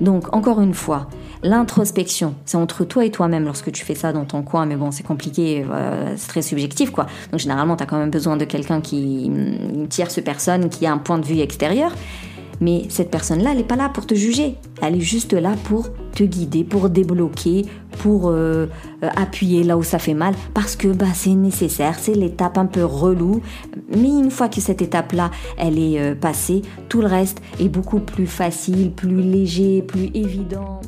Donc, 0.00 0.32
encore 0.32 0.60
une 0.60 0.74
fois, 0.74 1.08
l'introspection, 1.42 2.34
c'est 2.44 2.56
entre 2.56 2.84
toi 2.84 3.04
et 3.04 3.10
toi-même 3.10 3.44
lorsque 3.44 3.72
tu 3.72 3.84
fais 3.84 3.96
ça 3.96 4.12
dans 4.12 4.24
ton 4.24 4.42
coin, 4.42 4.66
mais 4.66 4.76
bon, 4.76 4.92
c'est 4.92 5.02
compliqué, 5.02 5.66
euh, 5.68 6.14
c'est 6.16 6.28
très 6.28 6.42
subjectif, 6.42 6.92
quoi. 6.92 7.06
Donc, 7.32 7.40
généralement, 7.40 7.76
tu 7.76 7.82
as 7.82 7.86
quand 7.86 7.98
même 7.98 8.10
besoin 8.10 8.36
de 8.36 8.44
quelqu'un 8.44 8.80
qui, 8.80 9.24
une 9.24 9.88
tierce 9.88 10.22
personne 10.22 10.68
qui 10.68 10.86
a 10.86 10.92
un 10.92 10.98
point 10.98 11.18
de 11.18 11.26
vue 11.26 11.40
extérieur. 11.40 11.92
Mais 12.60 12.84
cette 12.88 13.10
personne-là, 13.10 13.50
elle 13.50 13.58
n'est 13.58 13.64
pas 13.64 13.76
là 13.76 13.88
pour 13.88 14.06
te 14.06 14.14
juger. 14.14 14.56
Elle 14.80 14.96
est 14.96 15.00
juste 15.00 15.32
là 15.32 15.54
pour 15.64 15.88
te 16.18 16.24
guider, 16.24 16.64
pour 16.64 16.90
débloquer, 16.90 17.66
pour 18.00 18.24
euh, 18.26 18.66
appuyer 19.14 19.62
là 19.62 19.78
où 19.78 19.84
ça 19.84 20.00
fait 20.00 20.14
mal, 20.14 20.34
parce 20.52 20.74
que 20.74 20.88
bah, 20.88 21.06
c'est 21.14 21.30
nécessaire, 21.30 21.96
c'est 21.96 22.14
l'étape 22.14 22.58
un 22.58 22.66
peu 22.66 22.84
relou. 22.84 23.40
Mais 23.96 24.08
une 24.08 24.32
fois 24.32 24.48
que 24.48 24.60
cette 24.60 24.82
étape-là, 24.82 25.30
elle 25.56 25.78
est 25.78 26.00
euh, 26.00 26.14
passée, 26.16 26.62
tout 26.88 27.02
le 27.02 27.06
reste 27.06 27.40
est 27.60 27.68
beaucoup 27.68 28.00
plus 28.00 28.26
facile, 28.26 28.90
plus 28.90 29.22
léger, 29.22 29.82
plus 29.82 30.10
évident. 30.12 30.80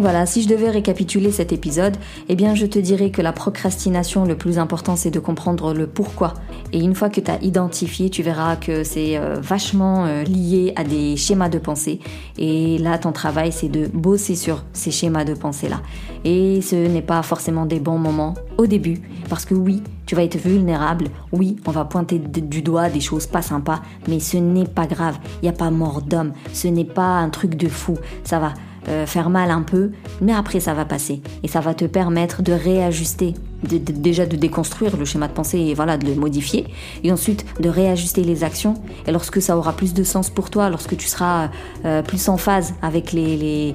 Voilà, 0.00 0.24
si 0.26 0.42
je 0.42 0.48
devais 0.48 0.70
récapituler 0.70 1.30
cet 1.30 1.52
épisode, 1.52 1.96
eh 2.28 2.34
bien 2.34 2.54
je 2.54 2.66
te 2.66 2.78
dirais 2.78 3.10
que 3.10 3.22
la 3.22 3.32
procrastination, 3.32 4.24
le 4.24 4.36
plus 4.36 4.58
important, 4.58 4.96
c'est 4.96 5.10
de 5.10 5.18
comprendre 5.18 5.74
le 5.74 5.86
pourquoi. 5.86 6.34
Et 6.72 6.80
une 6.80 6.94
fois 6.94 7.10
que 7.10 7.20
tu 7.20 7.30
as 7.30 7.42
identifié, 7.42 8.08
tu 8.08 8.22
verras 8.22 8.56
que 8.56 8.82
c'est 8.82 9.18
euh, 9.18 9.36
vachement 9.40 10.06
euh, 10.06 10.22
lié 10.22 10.72
à 10.76 10.84
des 10.84 11.16
schémas 11.16 11.48
de 11.48 11.58
pensée. 11.58 12.00
Et 12.38 12.78
là, 12.78 12.98
ton 12.98 13.12
travail, 13.12 13.52
c'est 13.52 13.68
de 13.68 13.86
bosser 13.86 14.36
sur 14.36 14.64
ces 14.72 14.90
schémas 14.90 15.24
de 15.24 15.34
pensée-là. 15.34 15.82
Et 16.24 16.60
ce 16.62 16.76
n'est 16.76 17.02
pas 17.02 17.22
forcément 17.22 17.66
des 17.66 17.80
bons 17.80 17.98
moments 17.98 18.34
au 18.58 18.66
début, 18.66 19.00
parce 19.28 19.44
que 19.44 19.54
oui, 19.54 19.82
tu 20.06 20.14
vas 20.14 20.24
être 20.24 20.38
vulnérable, 20.38 21.08
oui, 21.32 21.56
on 21.66 21.70
va 21.70 21.84
pointer 21.84 22.18
du 22.18 22.62
doigt 22.62 22.88
des 22.88 23.00
choses 23.00 23.26
pas 23.26 23.42
sympas, 23.42 23.80
mais 24.08 24.18
ce 24.18 24.36
n'est 24.36 24.66
pas 24.66 24.86
grave, 24.86 25.18
il 25.40 25.44
n'y 25.44 25.48
a 25.48 25.52
pas 25.52 25.70
mort 25.70 26.02
d'homme, 26.02 26.32
ce 26.52 26.68
n'est 26.68 26.84
pas 26.84 27.18
un 27.18 27.28
truc 27.28 27.54
de 27.54 27.68
fou, 27.68 27.96
ça 28.24 28.38
va. 28.38 28.54
Euh, 28.88 29.06
faire 29.06 29.28
mal 29.28 29.50
un 29.50 29.60
peu, 29.60 29.90
mais 30.22 30.32
après 30.32 30.58
ça 30.58 30.72
va 30.72 30.86
passer 30.86 31.20
et 31.42 31.48
ça 31.48 31.60
va 31.60 31.74
te 31.74 31.84
permettre 31.84 32.42
de 32.42 32.52
réajuster, 32.52 33.34
déjà 33.62 34.24
de 34.24 34.36
déconstruire 34.36 34.96
le 34.96 35.04
schéma 35.04 35.28
de 35.28 35.34
pensée 35.34 35.58
et 35.58 35.74
voilà 35.74 35.98
de 35.98 36.06
le 36.06 36.14
modifier, 36.14 36.66
et 37.04 37.12
ensuite 37.12 37.44
de 37.60 37.68
réajuster 37.68 38.24
les 38.24 38.42
actions. 38.42 38.74
Et 39.06 39.12
lorsque 39.12 39.42
ça 39.42 39.58
aura 39.58 39.74
plus 39.74 39.92
de 39.92 40.02
sens 40.02 40.30
pour 40.30 40.48
toi, 40.48 40.70
lorsque 40.70 40.96
tu 40.96 41.08
seras 41.08 41.50
euh, 41.84 42.00
plus 42.00 42.30
en 42.30 42.38
phase 42.38 42.72
avec 42.80 43.12
les, 43.12 43.74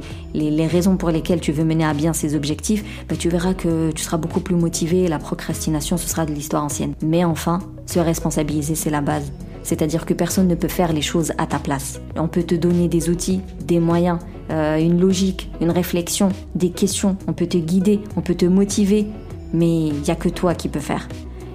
raisons 0.71 0.97
pour 0.97 1.11
lesquelles 1.11 1.39
tu 1.39 1.51
veux 1.51 1.65
mener 1.65 1.85
à 1.85 1.93
bien 1.93 2.13
ces 2.13 2.35
objectifs, 2.35 2.83
bah, 3.07 3.15
tu 3.15 3.29
verras 3.29 3.53
que 3.53 3.91
tu 3.91 4.03
seras 4.03 4.17
beaucoup 4.17 4.39
plus 4.39 4.55
motivé. 4.55 5.07
la 5.07 5.19
procrastination 5.19 5.97
ce 5.97 6.09
sera 6.09 6.25
de 6.25 6.33
l'histoire 6.33 6.63
ancienne. 6.63 6.95
Mais 7.03 7.23
enfin, 7.23 7.59
se 7.85 7.99
responsabiliser 7.99 8.73
c'est 8.73 8.89
la 8.89 9.01
base. 9.01 9.31
C'est-à-dire 9.65 10.05
que 10.05 10.13
personne 10.13 10.47
ne 10.47 10.53
peut 10.53 10.67
faire 10.67 10.93
les 10.93 11.01
choses 11.01 11.33
à 11.39 11.47
ta 11.47 11.57
place. 11.57 11.99
On 12.15 12.27
peut 12.27 12.43
te 12.43 12.53
donner 12.53 12.87
des 12.87 13.09
outils, 13.09 13.41
des 13.65 13.79
moyens, 13.79 14.19
euh, 14.51 14.77
une 14.77 14.99
logique, 15.01 15.49
une 15.59 15.71
réflexion, 15.71 16.29
des 16.53 16.69
questions. 16.69 17.17
On 17.27 17.33
peut 17.33 17.47
te 17.47 17.57
guider, 17.57 17.99
on 18.15 18.21
peut 18.21 18.35
te 18.35 18.45
motiver, 18.45 19.07
mais 19.53 19.87
il 19.87 20.01
n'y 20.01 20.11
a 20.11 20.15
que 20.15 20.29
toi 20.29 20.53
qui 20.53 20.69
peux 20.69 20.79
faire. 20.79 21.09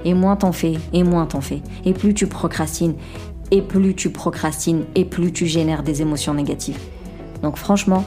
Et 0.05 0.13
moins 0.13 0.35
t'en 0.35 0.51
fais, 0.51 0.75
et 0.93 1.05
moins 1.05 1.25
t'en 1.25 1.41
fais. 1.41 1.63
Et 1.85 1.93
plus 1.93 2.13
tu 2.13 2.27
procrastines, 2.27 2.95
et 3.53 3.63
plus 3.63 3.95
tu 3.95 4.11
procrastines, 4.11 4.87
et 4.97 5.05
plus 5.05 5.33
tu 5.33 5.47
génères 5.47 5.85
des 5.85 6.03
émotions 6.03 6.35
négatives. 6.35 6.81
Donc 7.43 7.59
franchement, 7.59 8.03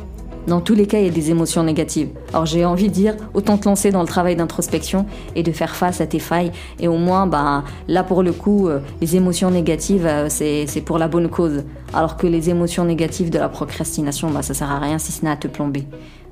dans 0.47 0.61
tous 0.61 0.75
les 0.75 0.87
cas, 0.87 0.99
il 0.99 1.05
y 1.05 1.09
a 1.09 1.11
des 1.11 1.31
émotions 1.31 1.63
négatives. 1.63 2.09
Alors 2.29 2.45
j'ai 2.45 2.65
envie 2.65 2.89
de 2.89 2.93
dire, 2.93 3.15
autant 3.33 3.57
te 3.57 3.65
lancer 3.65 3.91
dans 3.91 4.01
le 4.01 4.07
travail 4.07 4.35
d'introspection 4.35 5.05
et 5.35 5.43
de 5.43 5.51
faire 5.51 5.75
face 5.75 6.01
à 6.01 6.05
tes 6.05 6.19
failles. 6.19 6.51
Et 6.79 6.87
au 6.87 6.97
moins, 6.97 7.27
bah, 7.27 7.63
là 7.87 8.03
pour 8.03 8.23
le 8.23 8.33
coup, 8.33 8.67
euh, 8.67 8.79
les 9.01 9.15
émotions 9.15 9.51
négatives, 9.51 10.05
euh, 10.05 10.27
c'est 10.29 10.81
pour 10.85 10.97
la 10.97 11.07
bonne 11.07 11.29
cause. 11.29 11.63
Alors 11.93 12.17
que 12.17 12.27
les 12.27 12.49
émotions 12.49 12.85
négatives 12.85 13.29
de 13.29 13.39
la 13.39 13.49
procrastination, 13.49 14.31
bah, 14.31 14.41
ça 14.41 14.53
sert 14.53 14.71
à 14.71 14.79
rien 14.79 14.97
si 14.97 15.11
ce 15.11 15.23
n'est 15.23 15.31
à 15.31 15.37
te 15.37 15.47
plomber. 15.47 15.85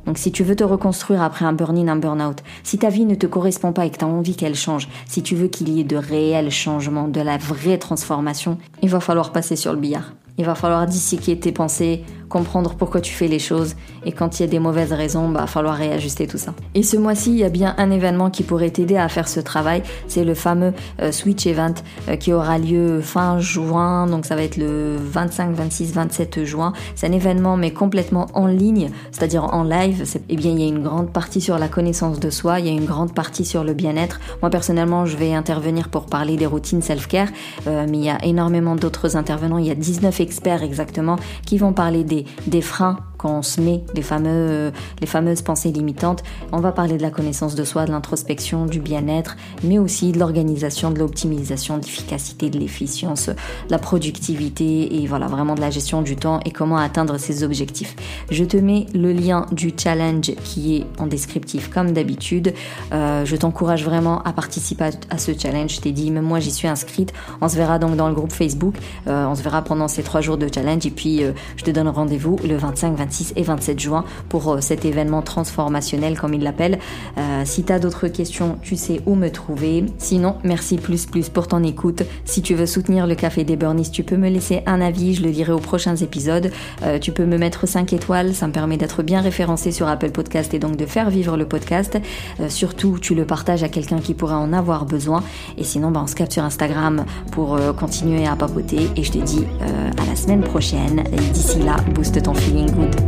Donc 0.06 0.18
si 0.18 0.32
tu 0.32 0.44
veux 0.44 0.56
te 0.56 0.64
reconstruire 0.64 1.22
après 1.22 1.46
un 1.46 1.54
burn-in, 1.54 1.88
un 1.88 1.96
burn-out, 1.96 2.40
si 2.64 2.78
ta 2.78 2.90
vie 2.90 3.06
ne 3.06 3.16
te 3.16 3.28
correspond 3.28 3.72
pas 3.72 3.86
et 3.86 3.92
que 3.92 3.98
tu 3.98 4.06
as 4.06 4.08
envie 4.08 4.36
qu'elle 4.36 4.56
change, 4.56 4.90
si 5.06 5.22
tu 5.22 5.36
veux 5.36 5.48
qu'il 5.48 5.70
y 5.70 5.80
ait 5.80 5.86
de 5.86 5.96
réels 5.96 6.50
changements, 6.50 7.08
de 7.08 7.22
la 7.22 7.38
vraie 7.38 7.78
transformation, 7.78 8.58
il 8.82 8.90
va 8.90 9.00
falloir 9.00 9.32
passer 9.32 9.56
sur 9.56 9.74
le 9.74 9.80
billard. 9.80 10.14
Il 10.38 10.46
va 10.46 10.56
falloir 10.56 10.88
disséquer 10.88 11.38
tes 11.38 11.52
pensées, 11.52 12.04
comprendre 12.32 12.74
pourquoi 12.76 13.02
tu 13.02 13.14
fais 13.14 13.28
les 13.28 13.38
choses 13.38 13.76
et 14.06 14.12
quand 14.12 14.40
il 14.40 14.44
y 14.44 14.46
a 14.46 14.48
des 14.48 14.60
mauvaises 14.60 14.94
raisons, 14.94 15.30
bah, 15.30 15.46
falloir 15.46 15.76
réajuster 15.76 16.26
tout 16.26 16.38
ça. 16.38 16.54
Et 16.74 16.82
ce 16.82 16.98
mois-ci, 16.98 17.32
il 17.32 17.38
y 17.38 17.44
a 17.44 17.50
bien 17.50 17.76
un 17.78 17.92
événement 17.92 18.32
qui 18.32 18.44
pourrait 18.44 18.72
t'aider 18.72 18.98
à 18.98 19.10
faire 19.10 19.28
ce 19.28 19.40
travail, 19.40 19.84
c'est 20.08 20.24
le 20.24 20.34
fameux 20.34 20.74
euh, 21.02 21.12
Switch 21.12 21.46
Event 21.46 21.76
euh, 22.08 22.16
qui 22.16 22.34
aura 22.34 22.58
lieu 22.58 23.02
fin 23.02 23.40
juin, 23.40 24.08
donc 24.08 24.26
ça 24.26 24.36
va 24.36 24.44
être 24.44 24.58
le 24.58 24.96
25, 24.98 25.52
26, 25.54 25.94
27 25.94 26.46
juin. 26.46 26.74
C'est 26.96 27.08
un 27.08 27.12
événement 27.12 27.58
mais 27.58 27.72
complètement 27.72 28.28
en 28.34 28.48
ligne, 28.48 28.90
c'est-à-dire 29.12 29.44
en 29.54 29.64
live. 29.64 30.04
Eh 30.30 30.36
bien, 30.36 30.52
il 30.52 30.62
y 30.62 30.64
a 30.64 30.68
une 30.68 30.82
grande 30.82 31.12
partie 31.12 31.42
sur 31.42 31.60
la 31.60 31.68
connaissance 31.68 32.20
de 32.20 32.30
soi, 32.30 32.60
il 32.60 32.66
y 32.66 32.70
a 32.70 32.74
une 32.74 32.86
grande 32.86 33.14
partie 33.14 33.46
sur 33.46 33.64
le 33.64 33.74
bien-être. 33.74 34.20
Moi 34.42 34.50
personnellement, 34.50 35.06
je 35.06 35.18
vais 35.18 35.34
intervenir 35.34 35.90
pour 35.90 36.06
parler 36.06 36.38
des 36.38 36.46
routines 36.46 36.82
self-care, 36.82 37.28
euh, 37.68 37.86
mais 37.90 37.98
il 37.98 38.06
y 38.06 38.10
a 38.10 38.24
énormément 38.24 38.76
d'autres 38.76 39.18
intervenants. 39.18 39.58
Il 39.58 39.68
y 39.68 39.72
a 39.72 39.76
19 39.76 40.20
experts 40.22 40.64
exactement 40.64 41.18
qui 41.46 41.58
vont 41.58 41.74
parler 41.74 42.04
des 42.04 42.21
des, 42.48 42.62
freins 42.62 42.98
quand 43.22 43.38
on 43.38 43.42
se 43.42 43.62
met 43.62 43.84
les, 43.94 44.02
fameux, 44.02 44.72
les 45.00 45.08
fameuses 45.08 45.42
pensées 45.42 45.72
limitantes. 45.72 46.24
On 46.52 46.60
va 46.60 46.72
parler 46.72 46.98
de 46.98 47.04
la 47.04 47.12
connaissance 47.12 47.54
de 47.54 47.64
soi, 47.64 47.86
de 47.86 47.92
l'introspection, 47.92 48.66
du 48.66 48.80
bien-être, 48.80 49.36
mais 49.64 49.78
aussi 49.78 50.12
de 50.12 50.20
l'organisation, 50.20 50.90
de 50.90 51.00
l'optimisation, 51.00 51.78
de 51.78 51.84
l'efficacité, 51.84 52.50
de 52.50 52.58
l'efficience, 52.58 53.28
de 53.28 53.36
la 53.70 53.78
productivité 53.78 55.02
et 55.02 55.08
voilà, 55.08 55.28
vraiment 55.28 55.54
de 55.54 55.62
la 55.62 55.70
gestion 55.70 56.02
du 56.02 56.16
temps 56.16 56.40
et 56.46 56.52
comment 56.52 56.78
atteindre 56.78 57.18
ses 57.18 57.44
objectifs. 57.44 57.96
Je 58.32 58.44
te 58.44 58.58
mets 58.58 58.88
le 58.94 59.14
lien 59.14 59.46
du 59.52 59.72
challenge 59.78 60.32
qui 60.44 60.78
est 60.78 60.86
en 61.00 61.06
descriptif 61.06 61.70
comme 61.70 61.92
d'habitude. 61.92 62.54
Euh, 62.92 63.24
je 63.26 63.36
t'encourage 63.36 63.86
vraiment 63.86 64.24
à 64.24 64.34
participer 64.34 64.90
à, 65.10 65.18
ce 65.18 65.32
challenge. 65.38 65.76
Je 65.76 65.82
t'ai 65.82 65.92
dit, 65.92 66.10
même 66.10 66.26
moi 66.26 66.40
j'y 66.40 66.52
suis 66.52 66.68
inscrite. 66.68 67.14
On 67.40 67.50
se 67.50 67.56
verra 67.56 67.78
donc 67.78 67.96
dans 67.96 68.08
le 68.08 68.16
groupe 68.16 68.32
Facebook. 68.32 68.76
Euh, 69.08 69.26
on 69.28 69.36
se 69.36 69.44
verra 69.44 69.62
pendant 69.62 69.88
ces 69.88 70.02
trois 70.02 70.22
jours 70.22 70.38
de 70.38 70.50
challenge 70.52 70.86
et 70.88 70.92
puis 70.92 71.24
euh, 71.24 71.34
je 71.56 71.64
te 71.64 71.72
donne 71.72 71.88
rendez-vous 71.88 72.38
le 72.44 72.58
25, 72.58 72.96
26 72.96 73.11
26 73.12 73.34
et 73.36 73.44
27 73.44 73.80
juin 73.80 74.06
pour 74.30 74.54
euh, 74.54 74.62
cet 74.62 74.86
événement 74.86 75.22
transformationnel 75.22 76.18
comme 76.18 76.34
il 76.34 76.44
l'appelle. 76.44 76.80
Euh, 77.18 77.42
si 77.46 77.64
tu 77.64 77.74
as 77.74 77.80
d'autres 77.80 78.08
questions, 78.08 78.58
tu 78.62 78.76
sais 78.78 79.02
où 79.06 79.16
me 79.16 79.30
trouver. 79.30 79.86
Sinon, 79.98 80.38
merci 80.44 80.78
plus 80.78 81.06
plus 81.06 81.30
pour 81.30 81.48
ton 81.48 81.64
écoute. 81.64 82.04
Si 82.24 82.42
tu 82.42 82.56
veux 82.56 82.66
soutenir 82.66 83.08
le 83.08 83.16
Café 83.16 83.44
des 83.44 83.58
Burnies, 83.58 83.92
tu 83.92 84.04
peux 84.04 84.16
me 84.16 84.30
laisser 84.30 84.64
un 84.66 84.80
avis, 84.80 85.14
je 85.16 85.24
le 85.24 85.32
dirai 85.32 85.52
aux 85.52 85.60
prochains 85.60 85.96
épisodes. 85.98 86.52
Euh, 86.84 87.00
tu 87.00 87.12
peux 87.12 87.26
me 87.26 87.38
mettre 87.38 87.68
5 87.68 87.92
étoiles, 87.92 88.34
ça 88.34 88.48
me 88.48 88.54
permet 88.54 88.78
d'être 88.78 89.04
bien 89.04 89.22
référencé 89.22 89.72
sur 89.72 89.88
Apple 89.88 90.12
Podcast 90.12 90.54
et 90.54 90.60
donc 90.60 90.78
de 90.78 90.86
faire 90.86 91.10
vivre 91.10 91.36
le 91.36 91.46
podcast. 91.46 92.00
surtout, 92.48 92.98
tu 93.00 93.16
le 93.16 93.26
partages 93.26 93.64
à 93.64 93.70
quelqu'un 93.70 94.00
qui 94.00 94.14
pourrait 94.14 94.36
en 94.36 94.54
avoir 94.54 94.86
besoin. 94.86 95.24
Et 95.58 95.64
sinon, 95.64 95.92
bah, 95.92 96.02
on 96.04 96.08
se 96.08 96.16
capte 96.16 96.32
sur 96.32 96.44
Instagram 96.44 97.06
pour 97.32 97.60
continuer 97.78 98.26
à 98.26 98.36
papoter. 98.36 98.90
Et 98.96 99.04
je 99.04 99.12
te 99.12 99.18
dis 99.18 99.44
à 99.62 100.06
la 100.10 100.16
semaine 100.16 100.42
prochaine. 100.42 101.04
D'ici 101.34 101.60
là, 101.60 101.76
booste 101.94 102.22
ton 102.22 102.34
feeling 102.34 102.72
good. 102.72 103.01